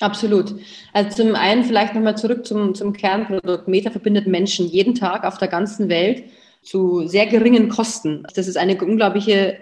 Absolut. 0.00 0.54
Also 0.92 1.22
zum 1.22 1.34
einen 1.34 1.64
vielleicht 1.64 1.94
nochmal 1.94 2.16
zurück 2.16 2.46
zum, 2.46 2.74
zum 2.74 2.92
Kernprodukt. 2.92 3.68
Meta 3.68 3.90
verbindet 3.90 4.26
Menschen 4.26 4.66
jeden 4.66 4.94
Tag 4.94 5.24
auf 5.24 5.38
der 5.38 5.48
ganzen 5.48 5.88
Welt 5.88 6.24
zu 6.62 7.06
sehr 7.06 7.26
geringen 7.26 7.68
Kosten. 7.68 8.26
Das 8.34 8.48
ist 8.48 8.56
eine 8.56 8.76
unglaubliche 8.76 9.58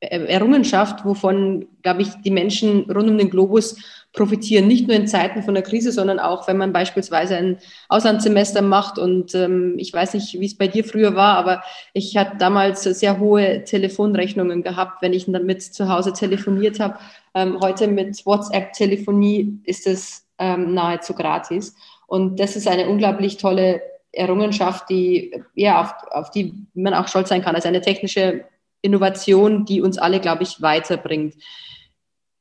Errungenschaft, 0.00 1.04
wovon, 1.04 1.66
glaube 1.82 2.02
ich, 2.02 2.08
die 2.22 2.30
Menschen 2.30 2.90
rund 2.90 3.10
um 3.10 3.18
den 3.18 3.28
Globus 3.28 3.76
profitieren. 4.12 4.66
Nicht 4.66 4.88
nur 4.88 4.96
in 4.96 5.06
Zeiten 5.06 5.42
von 5.42 5.54
der 5.54 5.62
Krise, 5.62 5.92
sondern 5.92 6.18
auch, 6.18 6.48
wenn 6.48 6.56
man 6.56 6.72
beispielsweise 6.72 7.36
ein 7.36 7.58
Auslandssemester 7.88 8.62
macht. 8.62 8.98
Und 8.98 9.34
ähm, 9.34 9.74
ich 9.78 9.92
weiß 9.92 10.14
nicht, 10.14 10.40
wie 10.40 10.46
es 10.46 10.56
bei 10.56 10.68
dir 10.68 10.84
früher 10.84 11.14
war, 11.14 11.36
aber 11.36 11.62
ich 11.92 12.16
hatte 12.16 12.38
damals 12.38 12.82
sehr 12.82 13.20
hohe 13.20 13.64
Telefonrechnungen 13.64 14.62
gehabt, 14.62 15.02
wenn 15.02 15.12
ich 15.12 15.26
damit 15.30 15.62
zu 15.62 15.88
Hause 15.88 16.14
telefoniert 16.14 16.80
habe. 16.80 16.98
Ähm, 17.34 17.60
heute 17.60 17.86
mit 17.86 18.24
WhatsApp-Telefonie 18.24 19.60
ist 19.64 19.86
es 19.86 20.26
ähm, 20.38 20.72
nahezu 20.72 21.14
gratis. 21.14 21.76
Und 22.06 22.40
das 22.40 22.56
ist 22.56 22.66
eine 22.66 22.88
unglaublich 22.88 23.36
tolle 23.36 23.82
Errungenschaft, 24.12 24.88
die 24.88 25.32
ja 25.54 25.82
auf, 25.82 25.94
auf 26.10 26.30
die 26.30 26.54
man 26.74 26.94
auch 26.94 27.06
stolz 27.06 27.28
sein 27.28 27.42
kann. 27.42 27.54
Also 27.54 27.68
eine 27.68 27.82
technische 27.82 28.44
Innovation, 28.82 29.64
die 29.64 29.82
uns 29.82 29.98
alle, 29.98 30.20
glaube 30.20 30.42
ich, 30.42 30.60
weiterbringt. 30.62 31.34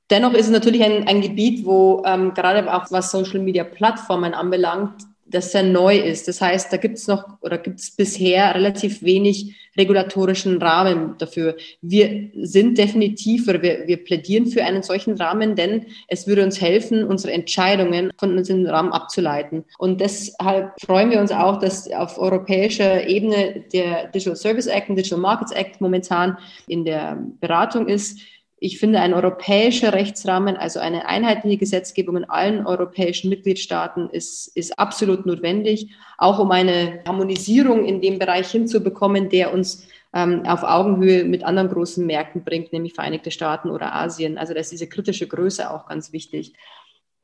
Dennoch 0.09 0.33
ist 0.33 0.47
es 0.47 0.51
natürlich 0.51 0.83
ein, 0.83 1.07
ein 1.07 1.21
Gebiet, 1.21 1.65
wo 1.65 2.03
ähm, 2.05 2.33
gerade 2.33 2.73
auch 2.73 2.91
was 2.91 3.11
Social 3.11 3.39
Media 3.39 3.63
Plattformen 3.63 4.33
anbelangt, 4.33 5.03
das 5.29 5.51
sehr 5.51 5.63
neu 5.63 5.97
ist. 5.97 6.27
Das 6.27 6.41
heißt, 6.41 6.71
da 6.71 6.77
gibt 6.77 6.97
es 6.97 7.07
noch 7.07 7.41
oder 7.41 7.57
gibt 7.57 7.79
es 7.79 7.91
bisher 7.91 8.53
relativ 8.55 9.01
wenig 9.03 9.55
regulatorischen 9.77 10.61
Rahmen 10.61 11.15
dafür. 11.17 11.55
Wir 11.81 12.29
sind 12.41 12.77
definitiv 12.77 13.47
oder 13.47 13.61
wir, 13.61 13.87
wir 13.87 14.03
plädieren 14.03 14.47
für 14.47 14.63
einen 14.63 14.83
solchen 14.83 15.15
Rahmen, 15.15 15.55
denn 15.55 15.85
es 16.07 16.27
würde 16.27 16.43
uns 16.43 16.59
helfen, 16.59 17.03
unsere 17.03 17.33
Entscheidungen 17.33 18.11
von 18.17 18.37
unserem 18.37 18.65
Rahmen 18.65 18.91
abzuleiten. 18.91 19.63
Und 19.77 20.01
deshalb 20.01 20.73
freuen 20.81 21.11
wir 21.11 21.19
uns 21.19 21.31
auch, 21.31 21.59
dass 21.59 21.89
auf 21.91 22.17
europäischer 22.17 23.07
Ebene 23.07 23.63
der 23.71 24.07
Digital 24.07 24.35
Service 24.35 24.67
Act 24.67 24.89
und 24.89 24.95
Digital 24.95 25.19
Markets 25.19 25.51
Act 25.51 25.79
momentan 25.81 26.37
in 26.67 26.83
der 26.83 27.17
Beratung 27.39 27.87
ist 27.87 28.19
ich 28.61 28.77
finde, 28.77 28.99
ein 28.99 29.13
europäischer 29.13 29.93
Rechtsrahmen, 29.93 30.57
also 30.57 30.79
eine 30.79 31.07
einheitliche 31.07 31.57
Gesetzgebung 31.57 32.17
in 32.17 32.25
allen 32.25 32.65
europäischen 32.65 33.29
Mitgliedstaaten 33.29 34.09
ist, 34.09 34.47
ist 34.55 34.77
absolut 34.77 35.25
notwendig, 35.25 35.91
auch 36.17 36.39
um 36.39 36.51
eine 36.51 37.01
Harmonisierung 37.07 37.85
in 37.85 38.01
dem 38.01 38.19
Bereich 38.19 38.51
hinzubekommen, 38.51 39.29
der 39.29 39.53
uns 39.53 39.87
ähm, 40.13 40.43
auf 40.45 40.63
Augenhöhe 40.63 41.23
mit 41.23 41.43
anderen 41.43 41.69
großen 41.69 42.05
Märkten 42.05 42.43
bringt, 42.43 42.73
nämlich 42.73 42.93
Vereinigte 42.93 43.31
Staaten 43.31 43.69
oder 43.69 43.95
Asien. 43.95 44.37
Also 44.37 44.53
da 44.53 44.59
ist 44.59 44.71
diese 44.71 44.87
kritische 44.87 45.27
Größe 45.27 45.71
auch 45.71 45.87
ganz 45.87 46.11
wichtig. 46.11 46.53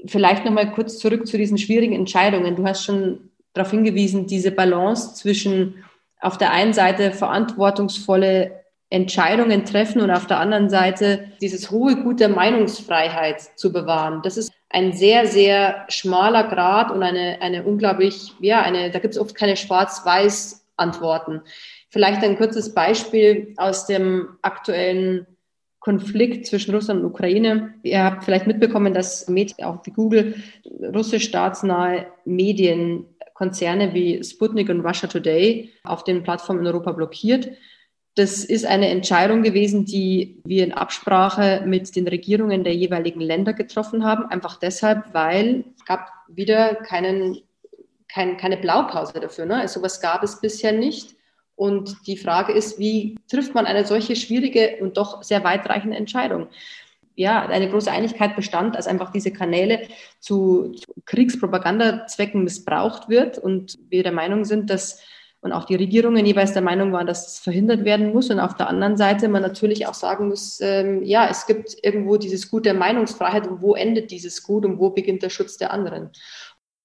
Vielleicht 0.05 0.45
nochmal 0.45 0.71
kurz 0.71 0.99
zurück 0.99 1.27
zu 1.27 1.37
diesen 1.37 1.57
schwierigen 1.57 1.93
Entscheidungen. 1.93 2.55
Du 2.55 2.65
hast 2.65 2.85
schon 2.85 3.31
darauf 3.53 3.71
hingewiesen, 3.71 4.27
diese 4.27 4.51
Balance 4.51 5.15
zwischen 5.15 5.83
auf 6.21 6.37
der 6.37 6.51
einen 6.51 6.73
Seite 6.73 7.11
verantwortungsvolle 7.11 8.64
Entscheidungen 8.89 9.65
treffen 9.65 10.01
und 10.01 10.11
auf 10.11 10.27
der 10.27 10.39
anderen 10.39 10.69
Seite 10.69 11.31
dieses 11.41 11.71
hohe 11.71 11.95
Gut 12.03 12.19
der 12.19 12.29
Meinungsfreiheit 12.29 13.41
zu 13.55 13.73
bewahren. 13.73 14.21
Das 14.23 14.37
ist 14.37 14.51
ein 14.69 14.93
sehr, 14.93 15.27
sehr 15.27 15.85
schmaler 15.89 16.47
Grad 16.47 16.91
und 16.91 17.01
eine, 17.01 17.41
eine 17.41 17.63
unglaublich, 17.63 18.33
ja, 18.39 18.61
eine, 18.61 18.91
da 18.91 18.99
gibt 18.99 19.15
es 19.15 19.19
oft 19.19 19.35
keine 19.35 19.57
Schwarz-Weiß-Antworten. 19.57 21.41
Vielleicht 21.89 22.23
ein 22.23 22.37
kurzes 22.37 22.73
Beispiel 22.73 23.53
aus 23.57 23.85
dem 23.85 24.37
aktuellen 24.41 25.25
Konflikt 25.79 26.47
zwischen 26.47 26.73
Russland 26.73 27.01
und 27.01 27.11
Ukraine. 27.11 27.75
Ihr 27.83 28.03
habt 28.03 28.23
vielleicht 28.23 28.47
mitbekommen, 28.47 28.93
dass 28.93 29.27
auch 29.63 29.81
die 29.83 29.93
Google 29.93 30.35
russisch 30.93 31.25
staatsnahe 31.25 32.07
Medienkonzerne 32.25 33.93
wie 33.93 34.23
Sputnik 34.23 34.69
und 34.69 34.81
Russia 34.81 35.07
Today 35.07 35.71
auf 35.83 36.03
den 36.03 36.23
Plattformen 36.23 36.61
in 36.61 36.67
Europa 36.67 36.91
blockiert. 36.91 37.49
Das 38.15 38.45
ist 38.45 38.65
eine 38.65 38.87
Entscheidung 38.87 39.43
gewesen, 39.43 39.83
die 39.83 40.41
wir 40.45 40.63
in 40.63 40.71
Absprache 40.71 41.63
mit 41.65 41.93
den 41.97 42.07
Regierungen 42.07 42.63
der 42.63 42.73
jeweiligen 42.73 43.19
Länder 43.19 43.51
getroffen 43.51 44.05
haben. 44.05 44.25
Einfach 44.27 44.57
deshalb, 44.57 45.13
weil 45.13 45.65
es 45.75 45.83
gab 45.83 46.09
wieder 46.29 46.75
keinen, 46.75 47.39
kein, 48.07 48.37
keine 48.37 48.55
Blaupause 48.55 49.19
dafür. 49.19 49.45
Ne? 49.45 49.57
Also 49.57 49.79
sowas 49.79 49.99
gab 49.99 50.23
es 50.23 50.39
bisher 50.39 50.71
nicht. 50.71 51.15
Und 51.57 52.07
die 52.07 52.15
Frage 52.15 52.53
ist, 52.53 52.79
wie 52.79 53.17
trifft 53.29 53.53
man 53.53 53.65
eine 53.65 53.85
solche 53.85 54.15
schwierige 54.15 54.77
und 54.79 54.95
doch 54.95 55.21
sehr 55.21 55.43
weitreichende 55.43 55.97
Entscheidung? 55.97 56.47
Ja, 57.17 57.45
eine 57.47 57.69
große 57.69 57.91
Einigkeit 57.91 58.35
bestand, 58.37 58.77
als 58.77 58.87
einfach 58.87 59.11
diese 59.11 59.31
Kanäle 59.31 59.87
zu, 60.19 60.71
zu 60.71 60.93
Kriegspropagandazwecken 61.05 62.43
missbraucht 62.43 63.09
wird 63.09 63.37
und 63.37 63.77
wir 63.89 64.03
der 64.03 64.11
Meinung 64.11 64.45
sind, 64.45 64.69
dass 64.69 65.01
und 65.45 65.51
auch 65.51 65.65
die 65.65 65.75
Regierungen 65.75 66.25
jeweils 66.25 66.53
der 66.53 66.63
Meinung 66.63 66.91
waren, 66.91 67.05
dass 67.05 67.27
es 67.27 67.37
verhindert 67.37 67.85
werden 67.85 68.11
muss. 68.11 68.31
Und 68.31 68.39
auf 68.39 68.55
der 68.55 68.67
anderen 68.67 68.97
Seite 68.97 69.27
man 69.27 69.43
natürlich 69.43 69.85
auch 69.85 69.93
sagen 69.93 70.27
muss, 70.27 70.59
ähm, 70.59 71.03
ja, 71.03 71.27
es 71.29 71.45
gibt 71.45 71.77
irgendwo 71.83 72.17
dieses 72.17 72.49
Gut 72.49 72.65
der 72.65 72.73
Meinungsfreiheit 72.73 73.47
und 73.47 73.61
wo 73.61 73.75
endet 73.75 74.09
dieses 74.09 74.41
Gut 74.41 74.65
und 74.65 74.79
wo 74.79 74.89
beginnt 74.89 75.21
der 75.21 75.29
Schutz 75.29 75.57
der 75.57 75.71
anderen. 75.71 76.09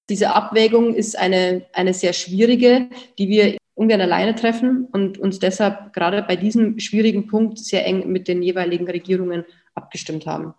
Diese 0.09 0.35
Abwägung 0.35 0.93
ist 0.93 1.17
eine, 1.17 1.65
eine 1.73 1.95
sehr 1.95 2.13
schwierige, 2.13 2.87
die 3.17 3.29
wir 3.29 3.57
ungern 3.73 3.99
alleine 3.99 4.35
treffen 4.35 4.87
und 4.91 5.17
uns 5.17 5.39
deshalb 5.39 5.91
gerade 5.93 6.21
bei 6.21 6.35
diesem 6.35 6.77
schwierigen 6.77 7.25
Punkt 7.25 7.57
sehr 7.57 7.83
eng 7.87 8.11
mit 8.11 8.27
den 8.27 8.43
jeweiligen 8.43 8.87
Regierungen 8.87 9.43
abgestimmt 9.73 10.27
haben. 10.27 10.53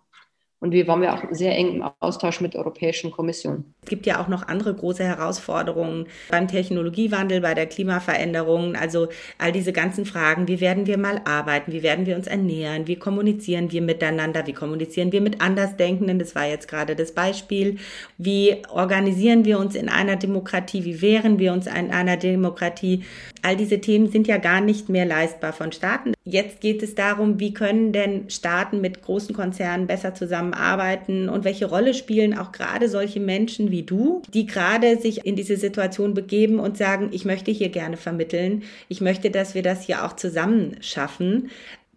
Und 0.63 0.71
wir 0.71 0.87
waren 0.87 1.03
ja 1.03 1.13
auch 1.13 1.23
sehr 1.31 1.57
eng 1.57 1.73
im 1.73 1.83
Austausch 1.99 2.39
mit 2.39 2.53
der 2.53 2.61
Europäischen 2.61 3.11
Kommission. 3.11 3.65
Es 3.81 3.89
gibt 3.89 4.05
ja 4.05 4.21
auch 4.21 4.29
noch 4.29 4.47
andere 4.47 4.73
große 4.73 5.03
Herausforderungen 5.03 6.07
beim 6.31 6.47
Technologiewandel, 6.47 7.41
bei 7.41 7.53
der 7.53 7.65
Klimaveränderung. 7.65 8.77
Also 8.77 9.09
all 9.37 9.51
diese 9.51 9.73
ganzen 9.73 10.05
Fragen, 10.05 10.47
wie 10.47 10.61
werden 10.61 10.87
wir 10.87 10.97
mal 10.97 11.19
arbeiten, 11.25 11.73
wie 11.73 11.83
werden 11.83 12.05
wir 12.05 12.15
uns 12.15 12.27
ernähren, 12.27 12.87
wie 12.87 12.95
kommunizieren 12.95 13.73
wir 13.73 13.81
miteinander, 13.81 14.47
wie 14.47 14.53
kommunizieren 14.53 15.11
wir 15.11 15.19
mit 15.19 15.41
Andersdenkenden, 15.41 16.17
das 16.17 16.33
war 16.33 16.47
jetzt 16.47 16.69
gerade 16.69 16.95
das 16.95 17.11
Beispiel. 17.11 17.75
Wie 18.17 18.55
organisieren 18.69 19.43
wir 19.43 19.59
uns 19.59 19.75
in 19.75 19.89
einer 19.89 20.15
Demokratie, 20.15 20.85
wie 20.85 21.01
wehren 21.01 21.39
wir 21.39 21.51
uns 21.51 21.67
in 21.67 21.91
einer 21.91 22.15
Demokratie. 22.15 23.03
All 23.41 23.57
diese 23.57 23.81
Themen 23.81 24.09
sind 24.09 24.27
ja 24.27 24.37
gar 24.37 24.61
nicht 24.61 24.87
mehr 24.87 25.05
leistbar 25.05 25.51
von 25.51 25.73
Staaten. 25.73 26.13
Jetzt 26.23 26.61
geht 26.61 26.81
es 26.81 26.95
darum, 26.95 27.41
wie 27.41 27.53
können 27.53 27.91
denn 27.91 28.29
Staaten 28.29 28.79
mit 28.79 29.01
großen 29.01 29.35
Konzernen 29.35 29.87
besser 29.87 30.13
zusammenarbeiten 30.53 31.29
und 31.29 31.43
welche 31.43 31.65
Rolle 31.65 31.93
spielen 31.93 32.37
auch 32.37 32.51
gerade 32.51 32.89
solche 32.89 33.19
Menschen 33.19 33.71
wie 33.71 33.83
du, 33.83 34.21
die 34.33 34.45
gerade 34.45 34.97
sich 34.99 35.25
in 35.25 35.35
diese 35.35 35.57
Situation 35.57 36.13
begeben 36.13 36.59
und 36.59 36.77
sagen, 36.77 37.09
ich 37.11 37.25
möchte 37.25 37.51
hier 37.51 37.69
gerne 37.69 37.97
vermitteln, 37.97 38.63
ich 38.89 39.01
möchte, 39.01 39.31
dass 39.31 39.55
wir 39.55 39.63
das 39.63 39.83
hier 39.83 40.05
auch 40.05 40.15
zusammen 40.15 40.77
schaffen. 40.81 41.49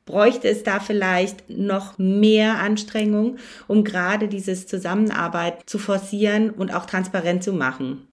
Bräuchte 0.05 0.49
es 0.49 0.63
da 0.63 0.79
vielleicht 0.79 1.51
noch 1.51 1.99
mehr 1.99 2.61
Anstrengung, 2.61 3.39
um 3.67 3.83
gerade 3.83 4.29
dieses 4.29 4.67
Zusammenarbeit 4.67 5.69
zu 5.69 5.79
forcieren 5.79 6.51
und 6.51 6.73
auch 6.73 6.87
transparent 6.87 7.43
zu 7.43 7.53
machen? 7.53 8.07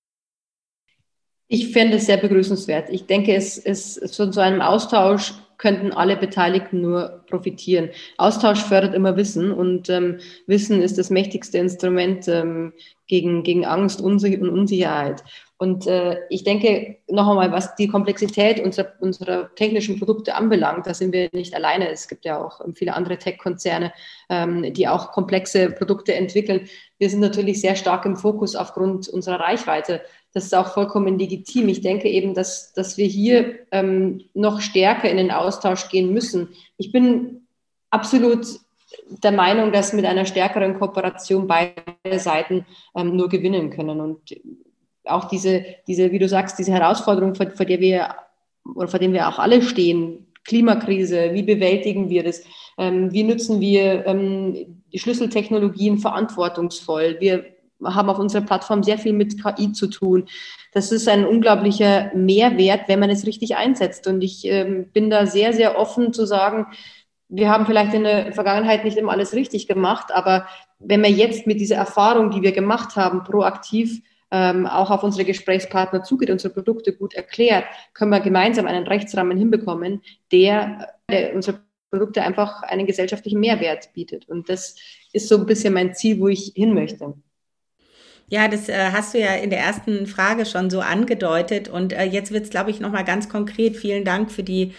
Ich 1.48 1.72
fände 1.72 1.98
es 1.98 2.08
sehr 2.08 2.18
begrüßenswert. 2.18 2.90
Ich 2.90 3.06
denke, 3.06 3.36
es 3.36 3.60
ist 3.60 4.16
von 4.16 4.32
so 4.32 4.42
einem 4.42 4.62
Austausch 4.62 5.34
könnten 5.64 5.94
alle 5.94 6.18
Beteiligten 6.18 6.82
nur 6.82 7.24
profitieren. 7.30 7.90
Austausch 8.18 8.60
fördert 8.60 8.94
immer 8.94 9.16
Wissen 9.16 9.54
und 9.54 9.90
ähm, 9.90 10.20
Wissen 10.46 10.82
ist 10.82 10.98
das 10.98 11.10
mächtigste 11.10 11.58
Instrument 11.58 12.28
ähm, 12.28 12.74
gegen, 13.08 13.44
gegen 13.44 13.66
Angst 13.66 14.02
und 14.02 14.24
Unsicherheit. 14.24 15.24
Und 15.58 15.88
äh, 15.88 16.20
ich 16.30 16.44
denke 16.44 16.98
noch 17.08 17.30
einmal, 17.30 17.52
was 17.52 17.76
die 17.76 17.88
Komplexität 17.88 18.60
unserer, 18.60 18.94
unserer 19.00 19.54
technischen 19.56 19.98
Produkte 19.98 20.36
anbelangt, 20.36 20.88
da 20.88 20.94
sind 20.94 21.14
wir 21.14 21.30
nicht 21.32 21.56
alleine. 21.56 21.90
Es 21.90 22.08
gibt 22.08 22.26
ja 22.26 22.44
auch 22.44 22.60
viele 22.76 22.94
andere 22.94 23.18
Tech-Konzerne, 23.18 23.94
ähm, 24.30 24.74
die 24.74 24.88
auch 24.88 25.12
komplexe 25.12 25.70
Produkte 25.70 26.16
entwickeln. 26.16 26.68
Wir 26.98 27.10
sind 27.10 27.22
natürlich 27.22 27.62
sehr 27.62 27.76
stark 27.76 28.06
im 28.06 28.18
Fokus 28.18 28.56
aufgrund 28.56 29.08
unserer 29.08 29.40
Reichweite. 29.40 30.02
Das 30.34 30.46
ist 30.46 30.56
auch 30.56 30.74
vollkommen 30.74 31.20
legitim. 31.20 31.70
Ich 31.70 31.82
denke 31.82 32.10
eben, 32.10 32.34
dass, 32.34 32.74
dass 32.74 32.98
wir 32.98 33.06
hier 33.06 33.60
ähm, 33.72 34.26
noch 34.34 34.60
stärker 34.60 35.10
in 35.10 35.18
den 35.18 35.32
Austausch 35.32 35.88
gehen 35.90 36.12
müssen. 36.12 36.50
Ich 36.78 36.92
bin 36.92 37.48
absolut 37.90 38.48
der 39.08 39.32
Meinung, 39.32 39.72
dass 39.72 39.94
mit 39.94 40.06
einer 40.06 40.26
stärkeren 40.26 40.80
Kooperation 40.80 41.48
beide 41.48 42.20
Seiten 42.20 42.66
ähm, 42.96 43.16
nur 43.16 43.30
gewinnen 43.30 43.70
können. 43.70 44.00
Und 44.00 44.20
auch 45.06 45.26
diese, 45.26 45.66
diese, 45.88 46.12
wie 46.12 46.20
du 46.20 46.28
sagst, 46.28 46.60
diese 46.60 46.72
Herausforderung, 46.72 47.36
vor, 47.36 47.50
vor 47.52 47.66
der 47.66 47.80
wir 47.80 48.16
oder 48.76 48.88
vor 48.88 49.00
dem 49.00 49.14
wir 49.14 49.28
auch 49.28 49.40
alle 49.40 49.62
stehen, 49.62 50.28
Klimakrise, 50.46 51.34
wie 51.34 51.44
bewältigen 51.44 52.10
wir 52.10 52.24
das? 52.24 52.44
Ähm, 52.78 53.12
wie 53.14 53.24
nutzen 53.24 53.60
wir 53.60 54.06
ähm, 54.06 54.84
die 54.92 55.00
Schlüsseltechnologien 55.00 56.00
verantwortungsvoll? 56.00 57.18
Wir 57.20 57.46
haben 57.84 58.10
auf 58.10 58.20
unserer 58.20 58.42
Plattform 58.42 58.84
sehr 58.84 58.98
viel 58.98 59.14
mit 59.14 59.42
KI 59.42 59.72
zu 59.72 59.88
tun. 59.88 60.26
Das 60.74 60.92
ist 60.92 61.08
ein 61.08 61.26
unglaublicher 61.26 62.12
Mehrwert, 62.14 62.88
wenn 62.88 63.00
man 63.00 63.10
es 63.10 63.26
richtig 63.26 63.56
einsetzt. 63.56 64.08
Und 64.08 64.22
ich 64.22 64.46
ähm, 64.46 64.90
bin 64.92 65.10
da 65.10 65.26
sehr, 65.26 65.54
sehr 65.54 65.78
offen 65.78 66.14
zu 66.14 66.26
sagen, 66.26 66.68
wir 67.36 67.50
haben 67.50 67.66
vielleicht 67.66 67.96
in 67.96 68.04
der 68.04 68.32
Vergangenheit 68.32 68.84
nicht 68.84 68.96
immer 68.96 69.12
alles 69.12 69.34
richtig 69.34 69.68
gemacht, 69.68 70.12
aber 70.14 70.48
wenn 70.78 71.02
wir 71.02 71.10
jetzt 71.10 71.48
mit 71.48 71.60
dieser 71.60 71.78
Erfahrung, 71.78 72.30
die 72.30 72.44
wir 72.44 72.52
gemacht 72.52 72.96
haben, 72.96 73.24
proaktiv 73.24 74.02
ähm, 74.30 74.68
auch 74.68 74.92
auf 74.92 75.02
unsere 75.02 75.26
Gesprächspartner 75.26 76.04
zugeht, 76.04 76.30
unsere 76.30 76.54
Produkte 76.54 76.94
gut 76.94 77.16
erklärt, 77.16 77.66
können 77.96 78.12
wir 78.12 78.20
gemeinsam 78.20 78.68
einen 78.68 78.86
Rechtsrahmen 78.86 79.36
hinbekommen, 79.36 80.04
der, 80.32 80.94
der 81.10 81.34
unsere 81.34 81.62
Produkte 81.90 82.22
einfach 82.22 82.62
einen 82.62 82.86
gesellschaftlichen 82.86 83.40
Mehrwert 83.40 83.92
bietet. 83.94 84.30
Und 84.30 84.48
das 84.48 84.76
ist 85.12 85.28
so 85.28 85.38
ein 85.38 85.48
bisschen 85.48 85.74
mein 85.74 85.96
Ziel, 85.96 86.20
wo 86.20 86.28
ich 86.28 86.54
hin 86.56 86.76
möchte. 86.76 87.16
Ja, 88.28 88.48
das 88.48 88.70
äh, 88.70 88.92
hast 88.92 89.16
du 89.16 89.20
ja 89.20 89.34
in 89.36 89.50
der 89.50 89.60
ersten 89.60 90.06
Frage 90.06 90.46
schon 90.46 90.70
so 90.70 90.82
angedeutet. 90.82 91.68
Und 91.68 91.94
äh, 91.94 92.04
jetzt 92.04 92.32
wird 92.32 92.44
es, 92.44 92.50
glaube 92.52 92.70
ich, 92.70 92.80
nochmal 92.80 93.04
ganz 93.04 93.28
konkret. 93.28 93.76
Vielen 93.76 94.06
Dank 94.06 94.32
für 94.32 94.44
die 94.44 94.74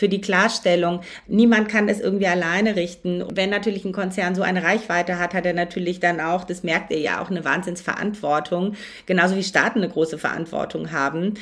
für 0.00 0.08
die 0.08 0.22
Klarstellung. 0.22 1.02
Niemand 1.26 1.68
kann 1.68 1.90
es 1.90 2.00
irgendwie 2.00 2.26
alleine 2.26 2.74
richten. 2.74 3.22
Wenn 3.34 3.50
natürlich 3.50 3.84
ein 3.84 3.92
Konzern 3.92 4.34
so 4.34 4.40
eine 4.40 4.62
Reichweite 4.62 5.18
hat, 5.18 5.34
hat 5.34 5.44
er 5.44 5.52
natürlich 5.52 6.00
dann 6.00 6.20
auch, 6.20 6.44
das 6.44 6.62
merkt 6.62 6.90
ihr 6.90 7.00
ja 7.00 7.22
auch, 7.22 7.28
eine 7.28 7.44
Wahnsinnsverantwortung, 7.44 8.76
genauso 9.04 9.36
wie 9.36 9.42
Staaten 9.42 9.80
eine 9.80 9.90
große 9.90 10.16
Verantwortung 10.16 10.90
haben. 10.90 11.34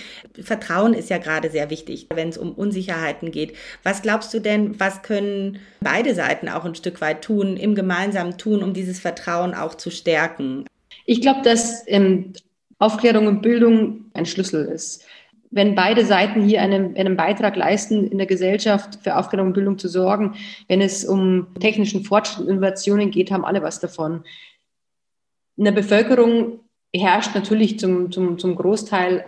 Vertrauen 0.42 0.92
ist 0.92 1.08
ja 1.08 1.18
gerade 1.18 1.50
sehr 1.50 1.70
wichtig, 1.70 2.08
wenn 2.12 2.30
es 2.30 2.36
um 2.36 2.50
Unsicherheiten 2.50 3.30
geht. 3.30 3.54
Was 3.84 4.02
glaubst 4.02 4.34
du 4.34 4.40
denn, 4.40 4.80
was 4.80 5.02
können 5.02 5.60
beide 5.80 6.16
Seiten 6.16 6.48
auch 6.48 6.64
ein 6.64 6.74
Stück 6.74 7.00
weit 7.00 7.22
tun, 7.22 7.56
im 7.56 7.76
gemeinsamen 7.76 8.38
tun, 8.38 8.64
um 8.64 8.74
dieses 8.74 8.98
Vertrauen 8.98 9.54
auch 9.54 9.76
zu 9.76 9.92
stärken? 9.92 10.64
Ich 11.06 11.20
glaube, 11.20 11.42
dass 11.42 11.84
ähm, 11.86 12.32
Aufklärung 12.80 13.28
und 13.28 13.40
Bildung 13.40 14.06
ein 14.14 14.26
Schlüssel 14.26 14.64
ist 14.64 15.04
wenn 15.50 15.74
beide 15.74 16.04
Seiten 16.04 16.42
hier 16.44 16.62
einen, 16.62 16.96
einen 16.96 17.16
Beitrag 17.16 17.56
leisten, 17.56 18.06
in 18.06 18.18
der 18.18 18.26
Gesellschaft 18.26 18.98
für 19.02 19.16
Aufklärung 19.16 19.48
und 19.48 19.52
Bildung 19.54 19.78
zu 19.78 19.88
sorgen, 19.88 20.34
wenn 20.68 20.80
es 20.80 21.04
um 21.04 21.48
technischen 21.58 22.04
Fortschritt 22.04 22.44
und 22.46 22.50
Innovationen 22.50 23.10
geht, 23.10 23.30
haben 23.30 23.44
alle 23.44 23.62
was 23.62 23.80
davon. 23.80 24.24
In 25.56 25.64
der 25.64 25.72
Bevölkerung 25.72 26.60
herrscht 26.94 27.34
natürlich 27.34 27.78
zum, 27.78 28.12
zum, 28.12 28.38
zum 28.38 28.56
Großteil 28.56 29.24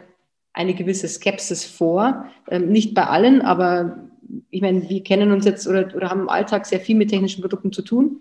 eine 0.53 0.75
gewisse 0.75 1.09
Skepsis 1.09 1.65
vor. 1.65 2.27
Ähm, 2.49 2.71
nicht 2.71 2.95
bei 2.95 3.07
allen, 3.07 3.43
aber 3.43 4.09
ich 4.51 4.61
meine, 4.61 4.89
wir 4.89 5.03
kennen 5.03 5.33
uns 5.33 5.45
jetzt 5.45 5.67
oder, 5.67 5.95
oder 5.95 6.11
haben 6.11 6.23
im 6.23 6.29
Alltag 6.29 6.67
sehr 6.67 6.81
viel 6.81 6.97
mit 6.97 7.11
technischen 7.11 7.41
Produkten 7.41 7.73
zu 7.73 7.83
tun. 7.83 8.21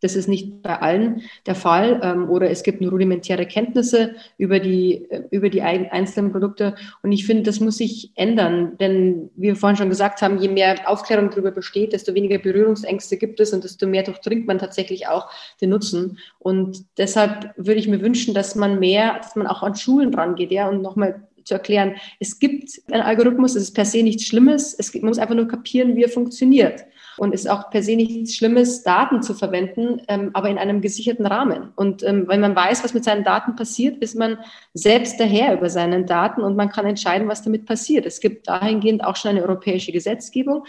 Das 0.00 0.16
ist 0.16 0.28
nicht 0.28 0.62
bei 0.62 0.78
allen 0.80 1.22
der 1.46 1.54
Fall. 1.54 2.00
Ähm, 2.02 2.28
oder 2.30 2.50
es 2.50 2.62
gibt 2.62 2.80
nur 2.80 2.90
rudimentäre 2.90 3.46
Kenntnisse 3.46 4.14
über 4.36 4.60
die, 4.60 5.10
äh, 5.10 5.22
über 5.30 5.48
die 5.48 5.62
einzelnen 5.62 6.32
Produkte. 6.32 6.74
Und 7.02 7.12
ich 7.12 7.26
finde, 7.26 7.44
das 7.44 7.60
muss 7.60 7.78
sich 7.78 8.12
ändern. 8.14 8.76
Denn 8.78 9.30
wie 9.36 9.48
wir 9.48 9.56
vorhin 9.56 9.76
schon 9.76 9.88
gesagt 9.88 10.22
haben, 10.22 10.38
je 10.38 10.48
mehr 10.48 10.88
Aufklärung 10.88 11.30
darüber 11.30 11.50
besteht, 11.50 11.92
desto 11.92 12.14
weniger 12.14 12.38
Berührungsängste 12.38 13.16
gibt 13.16 13.40
es 13.40 13.52
und 13.52 13.64
desto 13.64 13.86
mehr 13.86 14.02
durchdringt 14.02 14.46
man 14.46 14.58
tatsächlich 14.58 15.08
auch 15.08 15.30
den 15.60 15.70
Nutzen. 15.70 16.18
Und 16.38 16.84
deshalb 16.98 17.54
würde 17.56 17.80
ich 17.80 17.88
mir 17.88 18.00
wünschen, 18.00 18.34
dass 18.34 18.54
man 18.54 18.78
mehr, 18.78 19.18
dass 19.18 19.36
man 19.36 19.46
auch 19.46 19.62
an 19.62 19.74
Schulen 19.74 20.12
dran 20.12 20.34
geht, 20.34 20.50
ja, 20.52 20.68
und 20.68 20.82
nochmal 20.82 21.22
zu 21.44 21.54
erklären, 21.54 21.96
es 22.20 22.38
gibt 22.38 22.70
einen 22.90 23.02
Algorithmus, 23.02 23.54
es 23.54 23.64
ist 23.64 23.74
per 23.74 23.84
se 23.84 24.02
nichts 24.02 24.24
Schlimmes, 24.24 24.74
es 24.74 24.92
muss 24.94 25.18
einfach 25.18 25.34
nur 25.34 25.48
kapieren, 25.48 25.96
wie 25.96 26.02
er 26.02 26.08
funktioniert. 26.08 26.84
Und 27.16 27.34
ist 27.34 27.48
auch 27.48 27.70
per 27.70 27.82
se 27.82 27.96
nichts 27.96 28.34
Schlimmes, 28.34 28.82
Daten 28.82 29.22
zu 29.22 29.34
verwenden, 29.34 30.02
ähm, 30.08 30.30
aber 30.32 30.48
in 30.48 30.58
einem 30.58 30.80
gesicherten 30.80 31.26
Rahmen. 31.26 31.72
Und 31.76 32.02
ähm, 32.02 32.26
wenn 32.28 32.40
man 32.40 32.56
weiß, 32.56 32.84
was 32.84 32.94
mit 32.94 33.04
seinen 33.04 33.24
Daten 33.24 33.56
passiert, 33.56 33.98
ist 33.98 34.16
man 34.16 34.38
selbst 34.72 35.18
der 35.18 35.26
Herr 35.26 35.54
über 35.54 35.70
seinen 35.70 36.06
Daten 36.06 36.42
und 36.42 36.56
man 36.56 36.70
kann 36.70 36.86
entscheiden, 36.86 37.28
was 37.28 37.42
damit 37.42 37.66
passiert. 37.66 38.06
Es 38.06 38.20
gibt 38.20 38.48
dahingehend 38.48 39.04
auch 39.04 39.16
schon 39.16 39.30
eine 39.30 39.42
europäische 39.42 39.92
Gesetzgebung, 39.92 40.64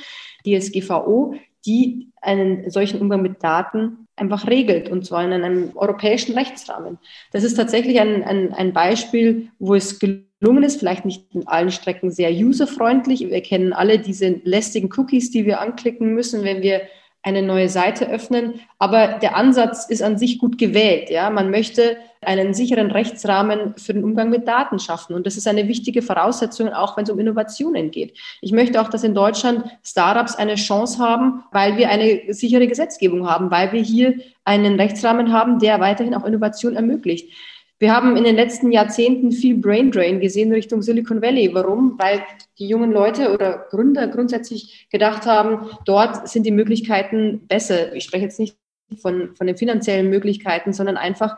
die 0.45 0.59
SGVO, 0.59 1.35
die 1.65 2.11
einen 2.21 2.69
solchen 2.69 3.01
Umgang 3.01 3.21
mit 3.21 3.43
Daten 3.43 4.07
einfach 4.15 4.47
regelt 4.47 4.89
und 4.89 5.05
zwar 5.05 5.23
in 5.23 5.33
einem 5.33 5.71
europäischen 5.75 6.37
Rechtsrahmen. 6.37 6.99
Das 7.31 7.43
ist 7.43 7.55
tatsächlich 7.55 7.99
ein, 7.99 8.23
ein, 8.23 8.53
ein 8.53 8.73
Beispiel, 8.73 9.49
wo 9.59 9.75
es 9.75 9.99
gelungen 9.99 10.25
ist, 10.63 10.79
vielleicht 10.79 11.05
nicht 11.05 11.33
in 11.33 11.47
allen 11.47 11.71
Strecken 11.71 12.11
sehr 12.11 12.31
userfreundlich. 12.31 13.21
Wir 13.29 13.41
kennen 13.41 13.73
alle 13.73 13.99
diese 13.99 14.41
lästigen 14.43 14.89
Cookies, 14.95 15.31
die 15.31 15.45
wir 15.45 15.59
anklicken 15.59 16.13
müssen, 16.13 16.43
wenn 16.43 16.61
wir 16.61 16.81
eine 17.25 17.41
neue 17.41 17.69
Seite 17.69 18.07
öffnen. 18.07 18.59
Aber 18.77 19.17
der 19.19 19.35
Ansatz 19.35 19.89
ist 19.89 20.03
an 20.03 20.19
sich 20.19 20.37
gut 20.37 20.59
gewählt. 20.59 21.09
Ja, 21.09 21.31
man 21.31 21.49
möchte 21.49 21.97
einen 22.21 22.53
sicheren 22.53 22.91
Rechtsrahmen 22.91 23.73
für 23.77 23.95
den 23.95 24.03
Umgang 24.03 24.29
mit 24.29 24.47
Daten 24.47 24.77
schaffen. 24.77 25.15
Und 25.15 25.25
das 25.25 25.35
ist 25.35 25.47
eine 25.47 25.67
wichtige 25.67 26.03
Voraussetzung, 26.03 26.69
auch 26.69 26.95
wenn 26.95 27.03
es 27.03 27.09
um 27.09 27.19
Innovationen 27.19 27.89
geht. 27.89 28.15
Ich 28.41 28.51
möchte 28.51 28.79
auch, 28.79 28.89
dass 28.89 29.03
in 29.03 29.15
Deutschland 29.15 29.65
Startups 29.83 30.35
eine 30.35 30.55
Chance 30.55 30.99
haben, 30.99 31.43
weil 31.51 31.77
wir 31.77 31.89
eine 31.89 32.21
sichere 32.29 32.67
Gesetzgebung 32.67 33.27
haben, 33.27 33.49
weil 33.49 33.71
wir 33.71 33.81
hier 33.81 34.19
einen 34.43 34.79
Rechtsrahmen 34.79 35.33
haben, 35.33 35.57
der 35.57 35.79
weiterhin 35.79 36.13
auch 36.13 36.25
Innovation 36.25 36.75
ermöglicht. 36.75 37.31
Wir 37.77 37.93
haben 37.93 38.15
in 38.15 38.23
den 38.23 38.35
letzten 38.35 38.71
Jahrzehnten 38.71 39.33
viel 39.33 39.57
Brain 39.57 39.91
Drain 39.91 40.21
gesehen 40.21 40.53
Richtung 40.53 40.81
Silicon 40.81 41.21
Valley. 41.21 41.53
Warum? 41.53 41.99
Weil 41.99 42.23
die 42.57 42.67
jungen 42.67 42.91
Leute 42.91 43.33
oder 43.33 43.65
Gründer 43.69 44.07
grundsätzlich 44.07 44.87
gedacht 44.89 45.25
haben, 45.25 45.69
dort 45.83 46.29
sind 46.29 46.45
die 46.45 46.51
Möglichkeiten 46.51 47.47
besser. 47.47 47.93
Ich 47.93 48.05
spreche 48.05 48.23
jetzt 48.23 48.39
nicht 48.39 48.57
von, 49.01 49.35
von 49.35 49.47
den 49.47 49.57
finanziellen 49.57 50.09
Möglichkeiten, 50.09 50.71
sondern 50.71 50.95
einfach, 50.95 51.37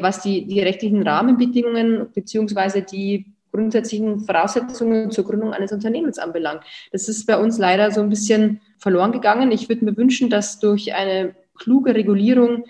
was 0.00 0.20
die, 0.20 0.46
die 0.46 0.60
rechtlichen 0.60 1.02
Rahmenbedingungen 1.02 2.12
beziehungsweise 2.12 2.82
die 2.82 3.32
grundsätzlichen 3.50 4.20
Voraussetzungen 4.20 5.10
zur 5.10 5.24
Gründung 5.24 5.54
eines 5.54 5.72
Unternehmens 5.72 6.18
anbelangt. 6.18 6.62
Das 6.92 7.08
ist 7.08 7.26
bei 7.26 7.38
uns 7.38 7.56
leider 7.56 7.90
so 7.90 8.02
ein 8.02 8.10
bisschen 8.10 8.60
verloren 8.76 9.12
gegangen. 9.12 9.50
Ich 9.52 9.70
würde 9.70 9.86
mir 9.86 9.96
wünschen, 9.96 10.28
dass 10.28 10.60
durch 10.60 10.94
eine 10.94 11.34
kluge 11.54 11.94
Regulierung 11.94 12.64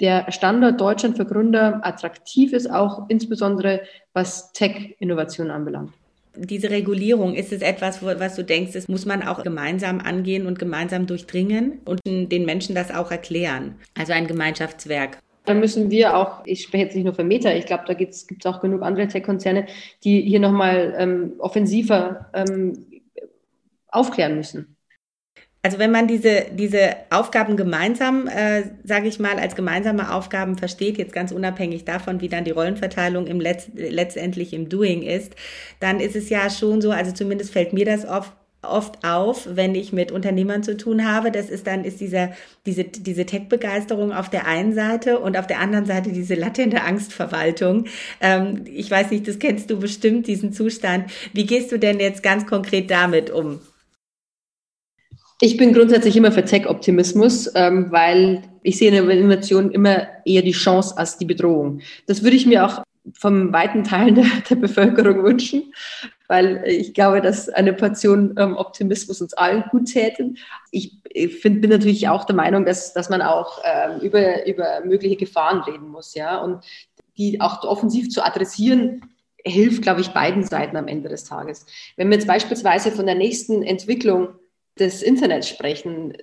der 0.00 0.30
Standort 0.32 0.80
Deutschland 0.80 1.16
für 1.16 1.26
Gründer 1.26 1.80
attraktiv 1.82 2.52
ist, 2.52 2.70
auch 2.70 3.08
insbesondere 3.08 3.82
was 4.12 4.52
Tech-Innovation 4.52 5.50
anbelangt. 5.50 5.92
Diese 6.36 6.70
Regulierung, 6.70 7.34
ist 7.34 7.52
es 7.52 7.60
etwas, 7.60 8.02
was 8.02 8.36
du 8.36 8.44
denkst, 8.44 8.72
das 8.72 8.88
muss 8.88 9.04
man 9.04 9.22
auch 9.22 9.42
gemeinsam 9.42 10.00
angehen 10.00 10.46
und 10.46 10.58
gemeinsam 10.58 11.06
durchdringen 11.06 11.80
und 11.84 12.00
den 12.06 12.44
Menschen 12.44 12.74
das 12.74 12.94
auch 12.94 13.10
erklären? 13.10 13.74
Also 13.98 14.12
ein 14.12 14.26
Gemeinschaftswerk. 14.26 15.18
Da 15.44 15.54
müssen 15.54 15.90
wir 15.90 16.16
auch, 16.16 16.46
ich 16.46 16.62
spreche 16.62 16.84
jetzt 16.84 16.94
nicht 16.94 17.04
nur 17.04 17.14
für 17.14 17.24
Meta, 17.24 17.52
ich 17.52 17.66
glaube, 17.66 17.84
da 17.86 17.94
gibt 17.94 18.14
es 18.14 18.26
auch 18.44 18.60
genug 18.60 18.82
andere 18.82 19.08
Tech-Konzerne, 19.08 19.66
die 20.04 20.20
hier 20.22 20.38
nochmal 20.38 20.94
ähm, 20.96 21.32
offensiver 21.38 22.30
ähm, 22.32 22.86
aufklären 23.88 24.36
müssen. 24.36 24.76
Also 25.62 25.78
wenn 25.78 25.90
man 25.90 26.08
diese, 26.08 26.46
diese 26.52 26.96
Aufgaben 27.10 27.56
gemeinsam, 27.56 28.26
äh, 28.28 28.62
sage 28.82 29.08
ich 29.08 29.18
mal, 29.18 29.38
als 29.38 29.54
gemeinsame 29.54 30.12
Aufgaben 30.12 30.56
versteht, 30.56 30.96
jetzt 30.96 31.12
ganz 31.12 31.32
unabhängig 31.32 31.84
davon, 31.84 32.22
wie 32.22 32.30
dann 32.30 32.44
die 32.44 32.50
Rollenverteilung 32.50 33.26
im 33.26 33.40
Letz 33.40 33.68
letztendlich 33.74 34.54
im 34.54 34.70
Doing 34.70 35.02
ist, 35.02 35.34
dann 35.78 36.00
ist 36.00 36.16
es 36.16 36.30
ja 36.30 36.48
schon 36.48 36.80
so, 36.80 36.92
also 36.92 37.12
zumindest 37.12 37.52
fällt 37.52 37.74
mir 37.74 37.84
das 37.84 38.06
oft 38.06 38.32
oft 38.62 39.04
auf, 39.04 39.48
wenn 39.50 39.74
ich 39.74 39.92
mit 39.92 40.12
Unternehmern 40.12 40.62
zu 40.62 40.76
tun 40.76 41.10
habe. 41.10 41.30
Das 41.30 41.48
ist 41.48 41.66
dann, 41.66 41.84
ist 41.84 42.00
dieser, 42.00 42.32
diese, 42.66 42.84
diese 42.84 43.24
Tech-Begeisterung 43.24 44.12
auf 44.12 44.28
der 44.28 44.46
einen 44.46 44.74
Seite 44.74 45.18
und 45.18 45.38
auf 45.38 45.46
der 45.46 45.60
anderen 45.60 45.86
Seite 45.86 46.12
diese 46.12 46.34
latente 46.34 46.82
Angstverwaltung. 46.82 47.86
Ähm, 48.20 48.64
ich 48.66 48.90
weiß 48.90 49.10
nicht, 49.12 49.26
das 49.26 49.38
kennst 49.38 49.70
du 49.70 49.78
bestimmt, 49.78 50.26
diesen 50.26 50.52
Zustand. 50.52 51.10
Wie 51.32 51.46
gehst 51.46 51.72
du 51.72 51.78
denn 51.78 52.00
jetzt 52.00 52.22
ganz 52.22 52.46
konkret 52.46 52.90
damit 52.90 53.30
um? 53.30 53.60
Ich 55.42 55.56
bin 55.56 55.72
grundsätzlich 55.72 56.16
immer 56.16 56.32
für 56.32 56.44
Tech-Optimismus, 56.44 57.50
ähm, 57.54 57.90
weil 57.90 58.42
ich 58.62 58.76
sehe 58.76 58.88
in 58.88 59.06
der 59.06 59.16
Innovation 59.16 59.70
immer 59.70 60.06
eher 60.26 60.42
die 60.42 60.52
Chance 60.52 60.98
als 60.98 61.16
die 61.16 61.24
Bedrohung. 61.24 61.80
Das 62.06 62.22
würde 62.22 62.36
ich 62.36 62.44
mir 62.44 62.66
auch 62.66 62.82
vom 63.14 63.50
weiten 63.50 63.82
Teil 63.82 64.12
der, 64.12 64.26
der, 64.50 64.56
Bevölkerung 64.56 65.24
wünschen, 65.24 65.72
weil 66.28 66.62
ich 66.66 66.92
glaube, 66.92 67.22
dass 67.22 67.48
eine 67.48 67.72
Portion 67.72 68.34
ähm, 68.38 68.54
Optimismus 68.54 69.22
uns 69.22 69.32
allen 69.32 69.64
gut 69.70 69.86
täten. 69.86 70.36
Ich, 70.72 70.98
ich 71.04 71.36
find, 71.36 71.62
bin 71.62 71.70
natürlich 71.70 72.06
auch 72.08 72.24
der 72.24 72.36
Meinung, 72.36 72.66
dass, 72.66 72.92
dass 72.92 73.08
man 73.08 73.22
auch 73.22 73.62
ähm, 73.64 74.00
über, 74.00 74.46
über 74.46 74.82
mögliche 74.84 75.16
Gefahren 75.16 75.62
reden 75.62 75.88
muss, 75.88 76.14
ja, 76.14 76.36
und 76.36 76.62
die 77.16 77.40
auch 77.40 77.64
offensiv 77.64 78.10
zu 78.10 78.22
adressieren, 78.22 79.00
hilft, 79.42 79.80
glaube 79.80 80.02
ich, 80.02 80.08
beiden 80.08 80.44
Seiten 80.44 80.76
am 80.76 80.86
Ende 80.86 81.08
des 81.08 81.24
Tages. 81.24 81.64
Wenn 81.96 82.10
wir 82.10 82.18
jetzt 82.18 82.26
beispielsweise 82.26 82.92
von 82.92 83.06
der 83.06 83.14
nächsten 83.14 83.62
Entwicklung 83.62 84.28
des 84.78 85.02
Internets 85.02 85.48
sprechen, 85.48 86.14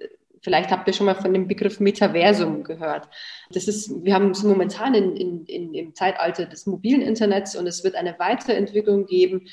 Vielleicht 0.41 0.71
habt 0.71 0.87
ihr 0.87 0.93
schon 0.93 1.07
mal 1.07 1.15
von 1.15 1.33
dem 1.33 1.47
Begriff 1.47 1.79
Metaversum 1.79 2.63
gehört. 2.63 3.09
Das 3.51 3.67
ist, 3.67 4.03
wir 4.05 4.13
haben 4.13 4.31
es 4.31 4.43
momentan 4.43 4.93
in, 4.93 5.15
in, 5.15 5.45
in, 5.45 5.73
im 5.73 5.95
Zeitalter 5.95 6.45
des 6.45 6.65
mobilen 6.65 7.01
Internets 7.01 7.55
und 7.55 7.67
es 7.67 7.83
wird 7.83 7.95
eine 7.95 8.17
weitere 8.19 8.53
Entwicklung 8.53 9.05
geben 9.07 9.47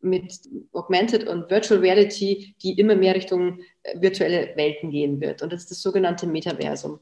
mit 0.00 0.40
Augmented 0.72 1.26
und 1.26 1.50
Virtual 1.50 1.80
Reality, 1.80 2.54
die 2.62 2.78
immer 2.78 2.94
mehr 2.94 3.14
Richtung 3.14 3.60
äh, 3.82 4.00
virtuelle 4.00 4.52
Welten 4.56 4.90
gehen 4.90 5.20
wird. 5.20 5.42
Und 5.42 5.52
das 5.52 5.62
ist 5.62 5.72
das 5.72 5.82
sogenannte 5.82 6.26
Metaversum. 6.26 7.00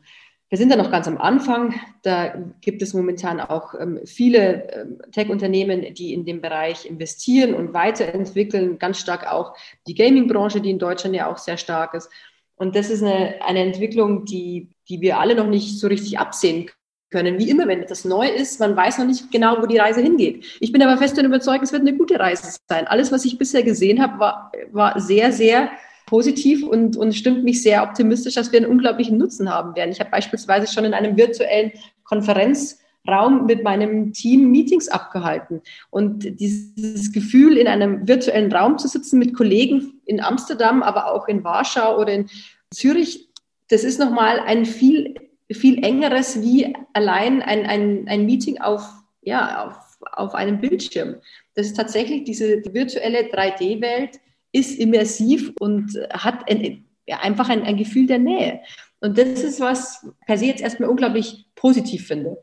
Wir 0.51 0.57
sind 0.57 0.73
da 0.73 0.77
noch 0.77 0.91
ganz 0.91 1.07
am 1.07 1.19
Anfang. 1.19 1.75
Da 2.03 2.35
gibt 2.63 2.81
es 2.81 2.95
momentan 2.95 3.39
auch 3.39 3.75
ähm, 3.79 4.01
viele 4.07 4.71
ähm, 4.73 5.03
Tech-Unternehmen, 5.13 5.95
die 5.95 6.15
in 6.15 6.25
dem 6.25 6.41
Bereich 6.41 6.87
investieren 6.87 7.55
und 7.55 7.75
weiterentwickeln. 7.75 8.79
Ganz 8.79 8.99
stark 8.99 9.31
auch 9.31 9.55
die 9.87 9.95
Gaming-Branche, 9.95 10.63
die 10.63 10.71
in 10.71 10.79
Deutschland 10.79 11.15
ja 11.15 11.31
auch 11.31 11.37
sehr 11.37 11.59
stark 11.59 11.93
ist. 11.93 12.11
Und 12.57 12.75
das 12.77 12.89
ist 12.89 13.03
eine, 13.03 13.43
eine 13.43 13.61
Entwicklung, 13.61 14.25
die, 14.25 14.71
die 14.89 15.01
wir 15.03 15.19
alle 15.19 15.35
noch 15.35 15.47
nicht 15.47 15.79
so 15.79 15.87
richtig 15.87 16.19
absehen 16.19 16.71
können. 17.11 17.39
Wie 17.39 17.51
immer, 17.51 17.69
wenn 17.69 17.83
etwas 17.83 18.05
neu 18.05 18.29
ist, 18.29 18.59
man 18.59 18.75
weiß 18.75 18.99
noch 18.99 19.07
nicht 19.07 19.31
genau, 19.31 19.61
wo 19.61 19.67
die 19.67 19.79
Reise 19.79 20.01
hingeht. 20.01 20.45
Ich 20.61 20.73
bin 20.73 20.83
aber 20.83 20.99
fest 20.99 21.17
davon 21.17 21.31
überzeugt, 21.31 21.63
es 21.63 21.73
wird 21.73 21.83
eine 21.83 21.97
gute 21.97 22.19
Reise 22.19 22.59
sein. 22.69 22.87
Alles, 22.87 23.13
was 23.13 23.25
ich 23.25 23.39
bisher 23.39 23.63
gesehen 23.63 24.03
habe, 24.03 24.19
war, 24.19 24.53
war 24.73 24.99
sehr, 25.01 25.33
sehr 25.33 25.71
positiv 26.09 26.66
und, 26.66 26.97
und 26.97 27.14
stimmt 27.14 27.44
mich 27.44 27.62
sehr 27.62 27.83
optimistisch, 27.83 28.35
dass 28.35 28.51
wir 28.51 28.61
einen 28.61 28.71
unglaublichen 28.71 29.18
Nutzen 29.18 29.53
haben 29.53 29.77
werden. 29.77 29.90
Ich 29.92 30.01
habe 30.01 30.11
beispielsweise 30.11 30.73
schon 30.73 30.87
in 30.87 30.94
einem 30.94 31.18
virtuellen 31.18 31.73
Konferenzraum 32.05 33.44
mit 33.44 33.62
meinem 33.62 34.14
Team 34.14 34.51
Meetings 34.51 34.88
abgehalten. 34.88 35.61
Und 35.90 36.40
dieses 36.40 37.12
Gefühl, 37.12 37.59
in 37.59 37.68
einem 37.68 38.09
virtuellen 38.09 38.51
Raum 38.51 38.79
zu 38.79 38.88
sitzen 38.88 39.18
mit 39.18 39.35
Kollegen 39.35 40.01
in 40.07 40.23
Amsterdam, 40.23 40.83
aber 40.83 41.12
auch 41.12 41.29
in 41.29 41.44
Warschau 41.44 42.01
oder 42.01 42.14
in 42.14 42.31
Zürich, 42.73 43.29
das 43.68 43.85
ist 43.85 44.01
nochmal 44.01 44.40
ein 44.40 44.64
viel, 44.64 45.14
viel 45.53 45.85
engeres 45.85 46.40
wie 46.40 46.75
allein 46.94 47.42
ein, 47.42 47.66
ein, 47.66 48.09
ein 48.09 48.25
Meeting 48.25 48.62
auf, 48.62 48.83
ja, 49.21 49.66
auf, 49.66 49.99
auf 50.12 50.35
einem 50.35 50.59
Bildschirm. 50.59 51.16
Das 51.55 51.66
ist 51.66 51.77
tatsächlich 51.77 52.25
diese 52.25 52.62
virtuelle 52.73 53.31
3D-Welt, 53.31 54.21
ist 54.59 54.79
immersiv 54.79 55.53
und 55.61 55.99
hat 56.12 56.51
ein, 56.51 56.85
ja, 57.07 57.21
einfach 57.21 57.49
ein, 57.49 57.62
ein 57.62 57.77
Gefühl 57.77 58.07
der 58.07 58.18
Nähe. 58.18 58.61
Und 59.01 59.16
das 59.16 59.42
ist 59.42 59.61
was 59.61 60.07
per 60.27 60.37
se 60.37 60.47
jetzt 60.47 60.62
erstmal 60.62 60.90
unglaublich 60.90 61.47
positiv 61.55 62.07
finde. 62.07 62.38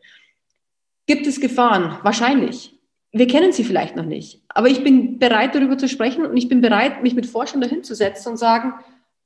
Gibt 1.05 1.27
es 1.27 1.39
Gefahren? 1.39 1.97
Wahrscheinlich 2.03 2.75
wir 3.17 3.27
kennen 3.27 3.53
sie 3.53 3.63
vielleicht 3.63 3.95
noch 3.95 4.03
nicht. 4.03 4.41
Aber 4.49 4.67
ich 4.67 4.83
bin 4.83 5.19
bereit, 5.19 5.55
darüber 5.55 5.77
zu 5.77 5.87
sprechen 5.87 6.25
und 6.25 6.35
ich 6.35 6.49
bin 6.49 6.59
bereit, 6.59 7.01
mich 7.01 7.15
mit 7.15 7.25
Forschern 7.25 7.61
dahin 7.61 7.81
zu 7.81 7.95
setzen 7.95 8.31
und 8.31 8.37
sagen, 8.37 8.73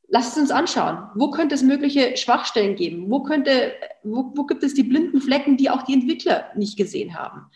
lasst 0.07 0.37
es 0.37 0.43
uns 0.43 0.51
anschauen. 0.51 1.09
Wo 1.15 1.31
könnte 1.31 1.55
es 1.55 1.63
mögliche 1.63 2.15
Schwachstellen 2.15 2.75
geben? 2.75 3.09
Wo, 3.09 3.23
könnte, 3.23 3.73
wo, 4.03 4.31
wo 4.35 4.45
gibt 4.45 4.61
es 4.61 4.75
die 4.75 4.83
blinden 4.83 5.19
Flecken, 5.21 5.57
die 5.57 5.71
auch 5.71 5.81
die 5.81 5.95
Entwickler 5.95 6.51
nicht 6.55 6.77
gesehen 6.77 7.17
haben? 7.17 7.47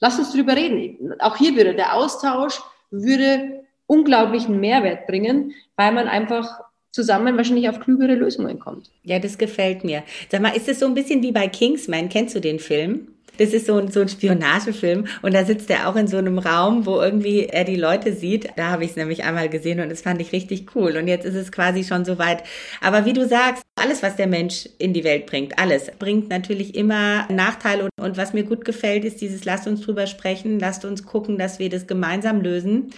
Lasst 0.00 0.18
uns 0.18 0.32
darüber 0.32 0.56
reden. 0.56 1.12
Auch 1.20 1.36
hier 1.36 1.54
würde 1.56 1.74
der 1.74 1.94
Austausch 1.94 2.58
würde 2.90 3.62
unglaublichen 3.86 4.60
Mehrwert 4.60 5.06
bringen, 5.06 5.52
weil 5.76 5.92
man 5.92 6.08
einfach 6.08 6.60
zusammen 6.90 7.36
wahrscheinlich 7.36 7.68
auf 7.68 7.80
klügere 7.80 8.14
Lösungen 8.14 8.58
kommt. 8.58 8.90
Ja, 9.02 9.18
das 9.18 9.38
gefällt 9.38 9.82
mir. 9.82 10.02
Sag 10.30 10.42
mal, 10.42 10.54
ist 10.54 10.68
es 10.68 10.78
so 10.78 10.86
ein 10.86 10.94
bisschen 10.94 11.22
wie 11.22 11.32
bei 11.32 11.48
Kingsman? 11.48 12.08
Kennst 12.08 12.34
du 12.34 12.40
den 12.40 12.58
Film? 12.58 13.08
Das 13.42 13.52
ist 13.52 13.66
so 13.66 13.76
ein, 13.76 13.90
so 13.90 14.00
ein 14.00 14.08
Spionagefilm 14.08 15.06
und 15.20 15.34
da 15.34 15.44
sitzt 15.44 15.68
er 15.68 15.88
auch 15.88 15.96
in 15.96 16.06
so 16.06 16.16
einem 16.16 16.38
Raum, 16.38 16.86
wo 16.86 17.00
irgendwie 17.00 17.46
er 17.46 17.64
die 17.64 17.74
Leute 17.74 18.12
sieht. 18.12 18.50
Da 18.54 18.68
habe 18.68 18.84
ich 18.84 18.90
es 18.90 18.96
nämlich 18.96 19.24
einmal 19.24 19.48
gesehen 19.48 19.80
und 19.80 19.88
das 19.88 20.02
fand 20.02 20.20
ich 20.20 20.30
richtig 20.30 20.76
cool. 20.76 20.96
Und 20.96 21.08
jetzt 21.08 21.24
ist 21.24 21.34
es 21.34 21.50
quasi 21.50 21.82
schon 21.82 22.04
so 22.04 22.18
weit. 22.18 22.44
Aber 22.80 23.04
wie 23.04 23.12
du 23.12 23.26
sagst, 23.26 23.64
alles, 23.74 24.00
was 24.00 24.14
der 24.14 24.28
Mensch 24.28 24.68
in 24.78 24.92
die 24.92 25.02
Welt 25.02 25.26
bringt, 25.26 25.58
alles 25.58 25.90
bringt 25.98 26.28
natürlich 26.28 26.76
immer 26.76 27.26
Nachteile. 27.32 27.84
Und, 27.84 28.04
und 28.04 28.16
was 28.16 28.32
mir 28.32 28.44
gut 28.44 28.64
gefällt, 28.64 29.04
ist 29.04 29.20
dieses, 29.20 29.44
lasst 29.44 29.66
uns 29.66 29.80
drüber 29.80 30.06
sprechen, 30.06 30.60
lasst 30.60 30.84
uns 30.84 31.04
gucken, 31.04 31.36
dass 31.36 31.58
wir 31.58 31.68
das 31.68 31.88
gemeinsam 31.88 32.42
lösen, 32.42 32.90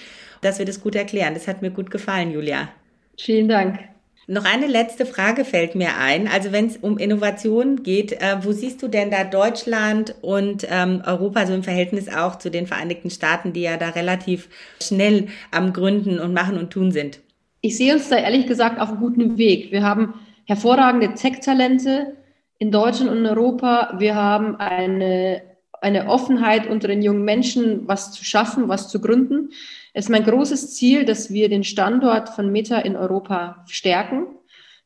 dass 0.43 0.59
wir 0.59 0.67
das 0.67 0.83
gut 0.83 0.95
erklären. 0.95 1.33
Das 1.33 1.49
hat 1.49 1.63
mir 1.63 1.71
gut 1.71 1.91
gefallen, 1.91 2.33
Julia. 2.33 2.69
Vielen 3.17 3.49
Dank. 3.49 3.94
Noch 4.27 4.45
eine 4.47 4.67
letzte 4.67 5.05
Frage 5.05 5.45
fällt 5.45 5.75
mir 5.75 5.99
ein. 5.99 6.29
Also 6.29 6.51
wenn 6.51 6.67
es 6.67 6.79
um 6.79 6.97
Innovation 6.97 7.83
geht, 7.83 8.13
äh, 8.13 8.37
wo 8.43 8.53
siehst 8.53 8.83
du 8.83 8.89
denn 8.89 9.11
da 9.11 9.25
Deutschland 9.25 10.15
und 10.23 10.67
ähm, 10.71 11.03
Europa 11.05 11.47
so 11.47 11.53
im 11.53 11.63
Verhältnis 11.63 12.09
auch 12.09 12.39
zu 12.39 12.51
den 12.51 12.67
Vereinigten 12.67 13.11
Staaten, 13.11 13.53
die 13.53 13.63
ja 13.63 13.77
da 13.77 13.91
relativ 13.91 14.49
schnell 14.83 15.29
am 15.51 15.75
Gründen 15.75 16.19
und 16.19 16.33
Machen 16.33 16.57
und 16.57 16.71
Tun 16.71 16.91
sind? 16.91 17.21
Ich 17.61 17.77
sehe 17.77 17.95
uns 17.95 18.09
da 18.09 18.17
ehrlich 18.17 18.47
gesagt 18.47 18.81
auf 18.81 18.91
einem 18.91 19.01
guten 19.01 19.37
Weg. 19.37 19.73
Wir 19.73 19.83
haben 19.83 20.15
hervorragende 20.47 21.15
Tech-Talente 21.15 22.17
in 22.59 22.71
Deutschland 22.71 23.11
und 23.11 23.19
in 23.19 23.27
Europa. 23.27 23.95
Wir 23.99 24.15
haben 24.15 24.57
eine, 24.57 25.43
eine 25.83 26.09
Offenheit 26.09 26.67
unter 26.67 26.89
den 26.89 27.03
jungen 27.03 27.25
Menschen, 27.25 27.87
was 27.87 28.13
zu 28.13 28.25
schaffen, 28.25 28.69
was 28.69 28.89
zu 28.89 29.01
gründen. 29.01 29.51
Es 29.97 30.07
ist 30.07 30.11
mein 30.11 30.25
großes 30.25 30.75
Ziel, 30.75 31.05
dass 31.05 31.33
wir 31.33 31.49
den 31.49 31.63
Standort 31.63 32.29
von 32.31 32.51
Meta 32.51 32.79
in 32.81 32.97
Europa 32.97 33.65
stärken. 33.69 34.27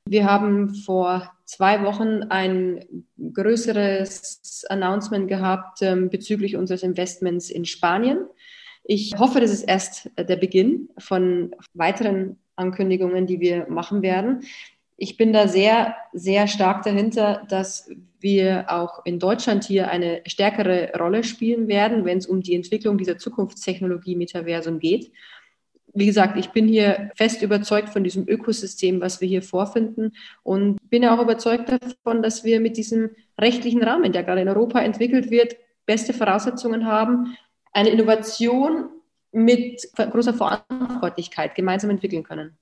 Wir 0.04 0.26
haben 0.26 0.74
vor 0.74 1.32
zwei 1.46 1.82
Wochen 1.82 2.24
ein 2.24 2.84
größeres 3.32 4.66
Announcement 4.68 5.26
gehabt 5.26 5.80
ähm, 5.80 6.10
bezüglich 6.10 6.56
unseres 6.56 6.82
Investments 6.82 7.48
in 7.48 7.64
Spanien. 7.64 8.18
Ich 8.84 9.14
hoffe, 9.18 9.40
das 9.40 9.50
ist 9.50 9.62
erst 9.62 10.10
der 10.18 10.36
Beginn 10.36 10.90
von 10.98 11.56
weiteren 11.72 12.38
Ankündigungen, 12.56 13.26
die 13.26 13.40
wir 13.40 13.66
machen 13.70 14.02
werden 14.02 14.42
ich 15.00 15.16
bin 15.16 15.32
da 15.32 15.46
sehr, 15.46 15.94
sehr 16.12 16.48
stark 16.48 16.82
dahinter, 16.82 17.46
dass 17.48 17.88
wir 18.18 18.66
auch 18.68 19.06
in 19.06 19.20
Deutschland 19.20 19.62
hier 19.62 19.88
eine 19.88 20.22
stärkere 20.26 20.90
Rolle 20.98 21.22
spielen 21.22 21.68
werden, 21.68 22.04
wenn 22.04 22.18
es 22.18 22.26
um 22.26 22.42
die 22.42 22.56
Entwicklung 22.56 22.98
dieser 22.98 23.16
Zukunftstechnologie 23.16 24.16
Metaversum 24.16 24.80
geht. 24.80 25.12
Wie 25.94 26.06
gesagt, 26.06 26.36
ich 26.36 26.48
bin 26.48 26.66
hier 26.66 27.12
fest 27.14 27.42
überzeugt 27.42 27.90
von 27.90 28.02
diesem 28.02 28.28
Ökosystem, 28.28 29.00
was 29.00 29.20
wir 29.20 29.28
hier 29.28 29.42
vorfinden 29.42 30.14
und 30.42 30.78
bin 30.90 31.06
auch 31.06 31.22
überzeugt 31.22 31.70
davon, 31.70 32.20
dass 32.20 32.42
wir 32.42 32.60
mit 32.60 32.76
diesem 32.76 33.10
rechtlichen 33.40 33.84
Rahmen, 33.84 34.12
der 34.12 34.24
gerade 34.24 34.40
in 34.40 34.48
Europa 34.48 34.80
entwickelt 34.80 35.30
wird, 35.30 35.56
beste 35.86 36.12
Voraussetzungen 36.12 36.86
haben, 36.86 37.36
eine 37.72 37.90
Innovation 37.90 38.88
mit 39.30 39.88
großer 39.94 40.34
Verantwortlichkeit 40.34 41.54
gemeinsam 41.54 41.90
entwickeln 41.90 42.24
können. 42.24 42.58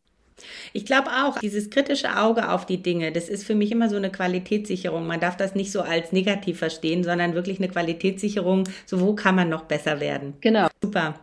Ich 0.73 0.85
glaube 0.85 1.11
auch, 1.11 1.39
dieses 1.39 1.71
kritische 1.71 2.17
Auge 2.19 2.51
auf 2.51 2.67
die 2.67 2.83
Dinge, 2.83 3.13
das 3.13 3.29
ist 3.29 3.45
für 3.45 3.55
mich 3.55 3.73
immer 3.73 3.89
so 3.89 3.97
eine 3.97 4.11
Qualitätssicherung. 4.11 5.07
Man 5.07 5.21
darf 5.21 5.37
das 5.37 5.55
nicht 5.55 5.73
so 5.73 5.81
als 5.81 6.13
negativ 6.13 6.59
verstehen, 6.59 7.05
sondern 7.05 7.35
wirklich 7.35 7.59
eine 7.59 7.69
Qualitätssicherung. 7.69 8.65
So, 8.85 9.01
wo 9.01 9.15
kann 9.15 9.35
man 9.35 9.49
noch 9.49 9.65
besser 9.65 10.01
werden? 10.01 10.35
Genau. 10.41 10.69
Super. 10.83 11.15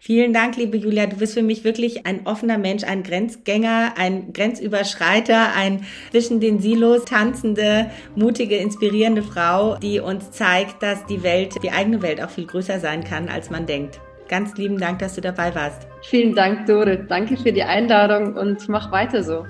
Vielen 0.00 0.32
Dank, 0.32 0.56
liebe 0.56 0.76
Julia. 0.76 1.06
Du 1.06 1.16
bist 1.16 1.34
für 1.34 1.42
mich 1.42 1.64
wirklich 1.64 2.06
ein 2.06 2.26
offener 2.26 2.56
Mensch, 2.56 2.84
ein 2.84 3.02
Grenzgänger, 3.02 3.94
ein 3.96 4.32
Grenzüberschreiter, 4.32 5.54
ein 5.54 5.84
zwischen 6.12 6.40
den 6.40 6.60
Silos 6.60 7.04
tanzende, 7.04 7.90
mutige, 8.14 8.56
inspirierende 8.56 9.22
Frau, 9.22 9.76
die 9.76 10.00
uns 10.00 10.30
zeigt, 10.30 10.82
dass 10.82 11.04
die 11.06 11.22
Welt, 11.22 11.56
die 11.62 11.72
eigene 11.72 12.00
Welt 12.02 12.22
auch 12.22 12.30
viel 12.30 12.46
größer 12.46 12.78
sein 12.80 13.04
kann, 13.04 13.28
als 13.28 13.50
man 13.50 13.66
denkt. 13.66 14.00
Ganz 14.28 14.56
lieben 14.56 14.78
Dank, 14.78 14.98
dass 14.98 15.14
du 15.14 15.20
dabei 15.20 15.54
warst. 15.54 15.86
Vielen 16.02 16.34
Dank, 16.34 16.66
Dore. 16.66 16.98
Danke 16.98 17.36
für 17.36 17.52
die 17.52 17.62
Einladung 17.62 18.34
und 18.34 18.68
mach 18.68 18.90
weiter 18.90 19.22
so. 19.22 19.46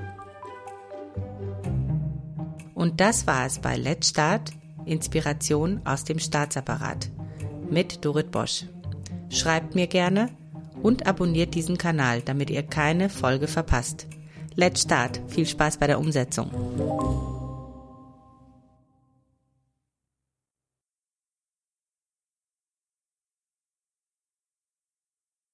Und 2.74 3.00
das 3.00 3.26
war 3.26 3.46
es 3.46 3.58
bei 3.58 3.76
Let's 3.76 4.10
Start, 4.10 4.52
Inspiration 4.84 5.80
aus 5.84 6.04
dem 6.04 6.18
Staatsapparat 6.18 7.10
mit 7.70 8.04
Dorit 8.04 8.30
Bosch. 8.30 8.64
Schreibt 9.30 9.74
mir 9.74 9.86
gerne 9.86 10.28
und 10.82 11.06
abonniert 11.06 11.54
diesen 11.54 11.78
Kanal, 11.78 12.20
damit 12.22 12.50
ihr 12.50 12.62
keine 12.62 13.08
Folge 13.08 13.48
verpasst. 13.48 14.06
Let's 14.54 14.82
Start. 14.82 15.20
Viel 15.28 15.46
Spaß 15.46 15.78
bei 15.78 15.86
der 15.86 15.98
Umsetzung. 15.98 17.35